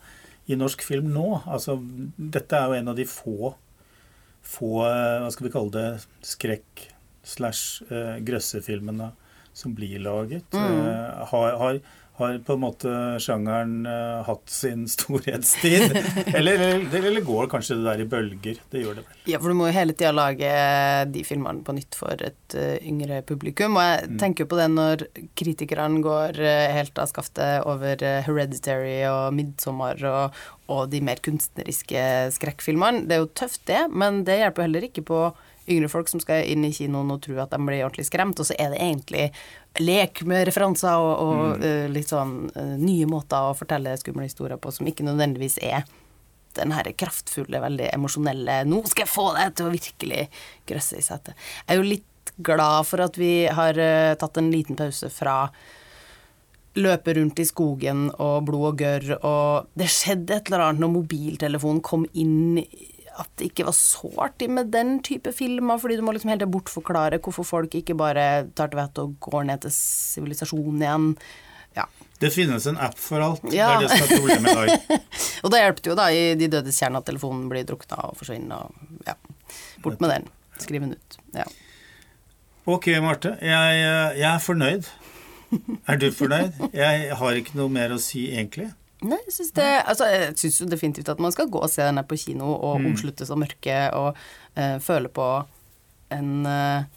i 0.48 0.56
norsk 0.56 0.84
film 0.84 1.14
nå? 1.14 1.42
Altså, 1.48 1.80
dette 2.18 2.56
er 2.56 2.68
jo 2.68 2.80
en 2.80 2.90
av 2.90 2.96
de 2.96 3.06
få 3.06 3.56
få 4.44 4.84
eh, 4.84 5.22
hva 5.24 5.32
skal 5.32 5.48
vi 5.48 5.54
kalle 5.54 5.72
det, 5.72 6.06
skrekk 6.26 6.90
slash 7.24 7.84
grøssefilmene 7.88 8.26
grøssefilmene 8.26 9.12
som 9.54 9.74
blir 9.76 10.00
laget. 10.00 10.46
Mm. 10.54 10.86
Uh, 10.86 11.26
har, 11.32 11.56
har, 11.60 11.80
har, 12.20 12.38
på 12.46 12.56
en 12.56 12.62
måte 12.62 12.92
sjangeren 13.24 13.88
uh, 13.88 14.22
hatt 14.28 14.52
sin 14.52 14.86
storhetstid? 14.92 15.96
eller, 16.38 16.62
eller, 16.70 17.08
eller, 17.12 17.26
går 17.26 17.50
kanskje 17.52 17.80
det 17.80 17.88
der 17.88 18.04
i 18.04 18.08
bølger? 18.12 18.62
Det 18.72 18.84
gjør 18.84 19.00
det 19.00 19.06
vel. 19.08 19.18
Ja, 19.32 19.42
for 19.42 19.52
du 19.52 19.60
må 19.60 19.70
jo 19.70 19.76
hele 19.76 19.96
tida 19.96 20.14
lage 20.16 20.54
de 21.14 21.26
filmene 21.28 21.66
på 21.66 21.76
nytt 21.78 21.98
for 22.00 22.24
et 22.30 22.58
yngre 22.80 23.22
publikum. 23.28 23.80
Og 23.80 23.88
jeg 23.88 24.14
mm. 24.14 24.22
tenker 24.24 24.46
jo 24.46 24.52
på 24.54 24.62
det 24.62 24.70
når 24.76 25.06
kritikerne 25.40 26.04
går 26.06 26.40
helt 26.76 27.02
av 27.02 27.12
skaftet 27.12 27.68
over 27.68 28.04
Hereditary 28.28 29.02
og 29.12 29.36
Midtsommer 29.38 30.08
og, 30.10 30.42
og 30.72 30.90
de 30.94 31.04
mer 31.04 31.22
kunstneriske 31.26 32.08
skrekkfilmene. 32.38 33.06
Det 33.10 33.18
er 33.18 33.24
jo 33.24 33.32
tøft, 33.44 33.64
det, 33.70 33.86
men 33.92 34.24
det 34.28 34.42
hjelper 34.44 34.68
heller 34.68 34.90
ikke 34.90 35.08
på 35.08 35.24
yngre 35.70 35.90
folk 35.92 36.10
som 36.12 36.22
skal 36.22 36.48
inn 36.50 36.66
i 36.68 36.74
kinoen 36.76 37.14
og 37.14 37.22
tro 37.26 37.38
at 37.42 37.54
de 37.54 37.60
blir 37.62 37.86
ordentlig 37.86 38.08
skremt, 38.10 38.40
og 38.42 38.50
så 38.50 38.58
er 38.60 38.74
det 38.74 38.82
egentlig 38.84 39.30
lek 39.80 40.24
med 40.30 40.48
referanser 40.50 40.98
og, 40.98 41.14
og 41.24 41.40
mm. 41.40 41.64
uh, 41.64 41.88
litt 41.94 42.12
sånn 42.12 42.36
uh, 42.56 42.76
nye 42.80 43.08
måter 43.10 43.50
å 43.50 43.58
fortelle 43.58 43.98
skumle 44.02 44.28
historier 44.28 44.60
på 44.62 44.74
som 44.74 44.90
ikke 44.90 45.08
nødvendigvis 45.08 45.60
er 45.64 45.88
den 46.58 46.74
her 46.74 46.90
kraftfulle, 46.98 47.62
veldig 47.62 47.92
emosjonelle 47.94 48.64
'Nå 48.66 48.82
skal 48.90 49.06
jeg 49.06 49.14
få 49.14 49.28
deg 49.38 49.54
til 49.56 49.68
å 49.68 49.74
virkelig 49.74 50.24
grøsse 50.68 50.98
i 50.98 51.06
setet'. 51.06 51.36
Jeg 51.36 51.76
er 51.76 51.78
jo 51.78 51.92
litt 51.92 52.34
glad 52.42 52.88
for 52.90 53.04
at 53.06 53.20
vi 53.20 53.34
har 53.48 53.78
uh, 53.78 54.16
tatt 54.20 54.42
en 54.42 54.52
liten 54.52 54.80
pause 54.80 55.12
fra 55.14 55.44
løpe 56.80 57.14
rundt 57.18 57.40
i 57.42 57.48
skogen 57.48 58.08
og 58.22 58.46
blod 58.48 58.68
og 58.72 58.82
gørr, 58.84 59.16
og 59.26 59.70
det 59.80 59.90
skjedde 59.92 60.38
et 60.38 60.50
eller 60.50 60.68
annet 60.68 60.84
når 60.84 60.94
mobiltelefonen 61.00 61.82
kom 61.86 62.06
inn 62.14 62.62
at 63.20 63.30
det 63.40 63.50
ikke 63.50 63.68
var 63.68 63.76
så 63.76 64.10
artig 64.24 64.50
med 64.52 64.72
den 64.74 64.98
type 65.06 65.34
filmer, 65.36 65.80
fordi 65.82 66.00
du 66.00 66.04
må 66.06 66.14
liksom 66.16 66.32
helt 66.32 66.48
bortforklare 66.52 67.20
hvorfor 67.24 67.48
folk 67.48 67.76
ikke 67.76 67.98
bare 68.00 68.26
tar 68.56 68.72
til 68.72 68.80
vettet 68.80 69.04
og 69.04 69.16
går 69.28 69.48
ned 69.50 69.64
til 69.66 69.74
sivilisasjonen 69.76 70.86
igjen. 70.86 71.08
Ja. 71.78 71.86
Det 72.20 72.32
finnes 72.34 72.66
en 72.68 72.80
app 72.82 72.98
for 73.00 73.24
alt. 73.24 73.46
Ja. 73.56 73.70
Det 73.76 73.76
er 73.76 73.86
det 73.86 73.92
som 73.92 74.06
er 74.06 74.22
problemet 74.24 74.52
i 74.52 74.56
dag. 74.58 75.02
og 75.44 75.54
da 75.54 75.62
hjelper 75.62 75.86
det 75.86 75.92
jo 75.92 75.98
da 76.00 76.08
i 76.12 76.24
De 76.40 76.50
dødes 76.52 76.80
kjerne 76.82 77.00
at 77.00 77.08
telefonen 77.08 77.46
blir 77.52 77.68
drukna 77.68 78.02
og 78.10 78.18
forsvinner. 78.20 78.68
Og, 78.68 79.04
ja. 79.08 79.16
Bort 79.84 80.02
med 80.04 80.16
den. 80.16 80.28
Skriv 80.60 80.84
den 80.84 80.96
ut. 80.98 81.20
Ja. 81.38 81.46
Ok, 82.70 82.90
Marte. 83.04 83.36
Jeg, 83.42 83.86
jeg 84.20 84.28
er 84.30 84.44
fornøyd. 84.44 84.90
Er 85.90 85.98
du 85.98 86.10
fornøyd? 86.14 86.60
Jeg 86.76 87.16
har 87.18 87.40
ikke 87.40 87.58
noe 87.58 87.72
mer 87.74 87.96
å 87.96 88.02
si, 88.02 88.28
egentlig. 88.34 88.68
Nei, 89.00 89.20
jeg 89.30 89.36
syns 89.38 89.54
det 89.56 89.68
Altså, 89.88 90.10
jo 90.44 90.68
definitivt 90.68 91.12
at 91.12 91.22
man 91.24 91.32
skal 91.32 91.50
gå 91.52 91.62
og 91.64 91.72
se 91.72 91.86
den 91.86 92.02
på 92.08 92.20
kino 92.20 92.52
og 92.58 92.82
mm. 92.82 92.90
omsluttes 92.92 93.32
av 93.32 93.40
mørket 93.40 93.96
og 93.96 94.18
uh, 94.60 94.78
føle 94.84 95.12
på 95.14 95.28
en 96.16 96.32
uh, 96.48 96.88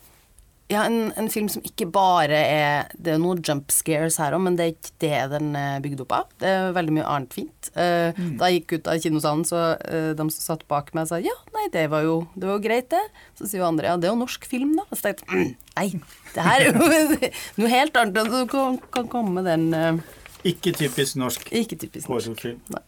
ja, 0.73 0.87
en, 0.87 1.12
en, 1.21 1.29
film 1.31 1.49
som 1.53 1.65
ikke 1.67 1.88
bare 1.93 2.38
er 2.38 2.93
Det 2.97 3.15
er 3.15 3.21
noen 3.21 3.43
jump 3.45 3.73
scares 3.75 4.17
her 4.23 4.33
òg, 4.37 4.41
men 4.47 4.57
det 4.57 4.65
er 4.65 4.73
ikke 4.73 4.95
det 5.05 5.19
den 5.35 5.51
er 5.59 5.83
bygd 5.85 6.05
opp 6.07 6.15
av. 6.17 6.31
Det 6.41 6.49
er 6.49 6.77
veldig 6.77 6.95
mye 6.97 7.09
annet 7.09 7.37
fint. 7.37 7.71
Uh, 7.75 8.15
mm. 8.17 8.31
Da 8.41 8.49
jeg 8.49 8.62
gikk 8.62 8.77
ut 8.79 8.88
av 8.93 9.03
kinosalen, 9.05 9.45
så 9.49 9.62
uh, 9.77 10.12
de 10.17 10.27
som 10.33 10.47
satt 10.47 10.65
bak 10.71 10.93
meg, 10.97 11.11
sa 11.11 11.21
ja, 11.21 11.35
nei, 11.57 11.67
det 11.75 11.85
var 11.93 12.07
jo, 12.07 12.23
det 12.33 12.49
var 12.49 12.57
jo 12.57 12.65
greit, 12.65 12.88
det. 12.95 13.03
Så 13.38 13.51
sier 13.51 13.62
jo 13.62 13.69
andre 13.69 13.91
ja, 13.91 13.99
det 14.01 14.09
er 14.09 14.15
jo 14.15 14.23
norsk 14.23 14.49
film, 14.49 14.75
da. 14.79 14.87
Så 14.95 15.11
tenkte 15.11 15.29
jeg 15.29 15.53
nei, 15.77 15.87
det 16.33 16.49
her 16.49 16.65
er 16.65 16.71
jo 16.71 16.88
noe 17.61 17.73
helt 17.75 18.01
annet. 18.01 18.33
Du 18.33 18.41
kan, 18.55 18.81
kan 18.97 19.12
komme 19.12 19.43
med 19.43 19.51
den 19.51 19.69
uh, 19.77 20.19
Ikke 20.44 20.72
typisk 20.72 21.16
norsk 21.16 21.48
ikke 21.52 21.76
typisk 21.76 22.09
norsk. 22.09 22.44
Nei. 22.44 22.83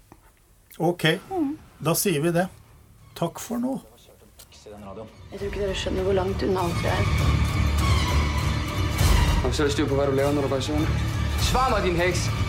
Ok, 0.78 1.04
mm. 1.30 1.50
da 1.86 1.94
sier 1.94 2.22
vi 2.22 2.32
det. 2.34 2.48
Takk 3.14 3.38
for 3.38 3.62
nå. 3.62 3.78
Jeg 4.64 5.38
tror 5.38 5.46
ikke 5.46 5.60
dere 5.60 5.74
skjønner 5.78 6.06
hvor 6.06 6.16
langt 6.18 6.42
unna 6.42 6.64
alt 6.66 6.80
vi 6.82 6.90
er. 6.90 7.04
Har 9.42 9.48
vi 9.48 9.54
selv 9.54 9.70
styr 9.70 9.86
på, 9.86 9.94
hvad 9.94 10.06
du 10.06 10.16
når 10.16 10.42
du 10.42 10.48
går 10.48 10.56
i? 10.56 10.86
Svar 11.50 11.70
meg, 11.70 11.84
din 11.84 11.96
heks! 11.96 12.43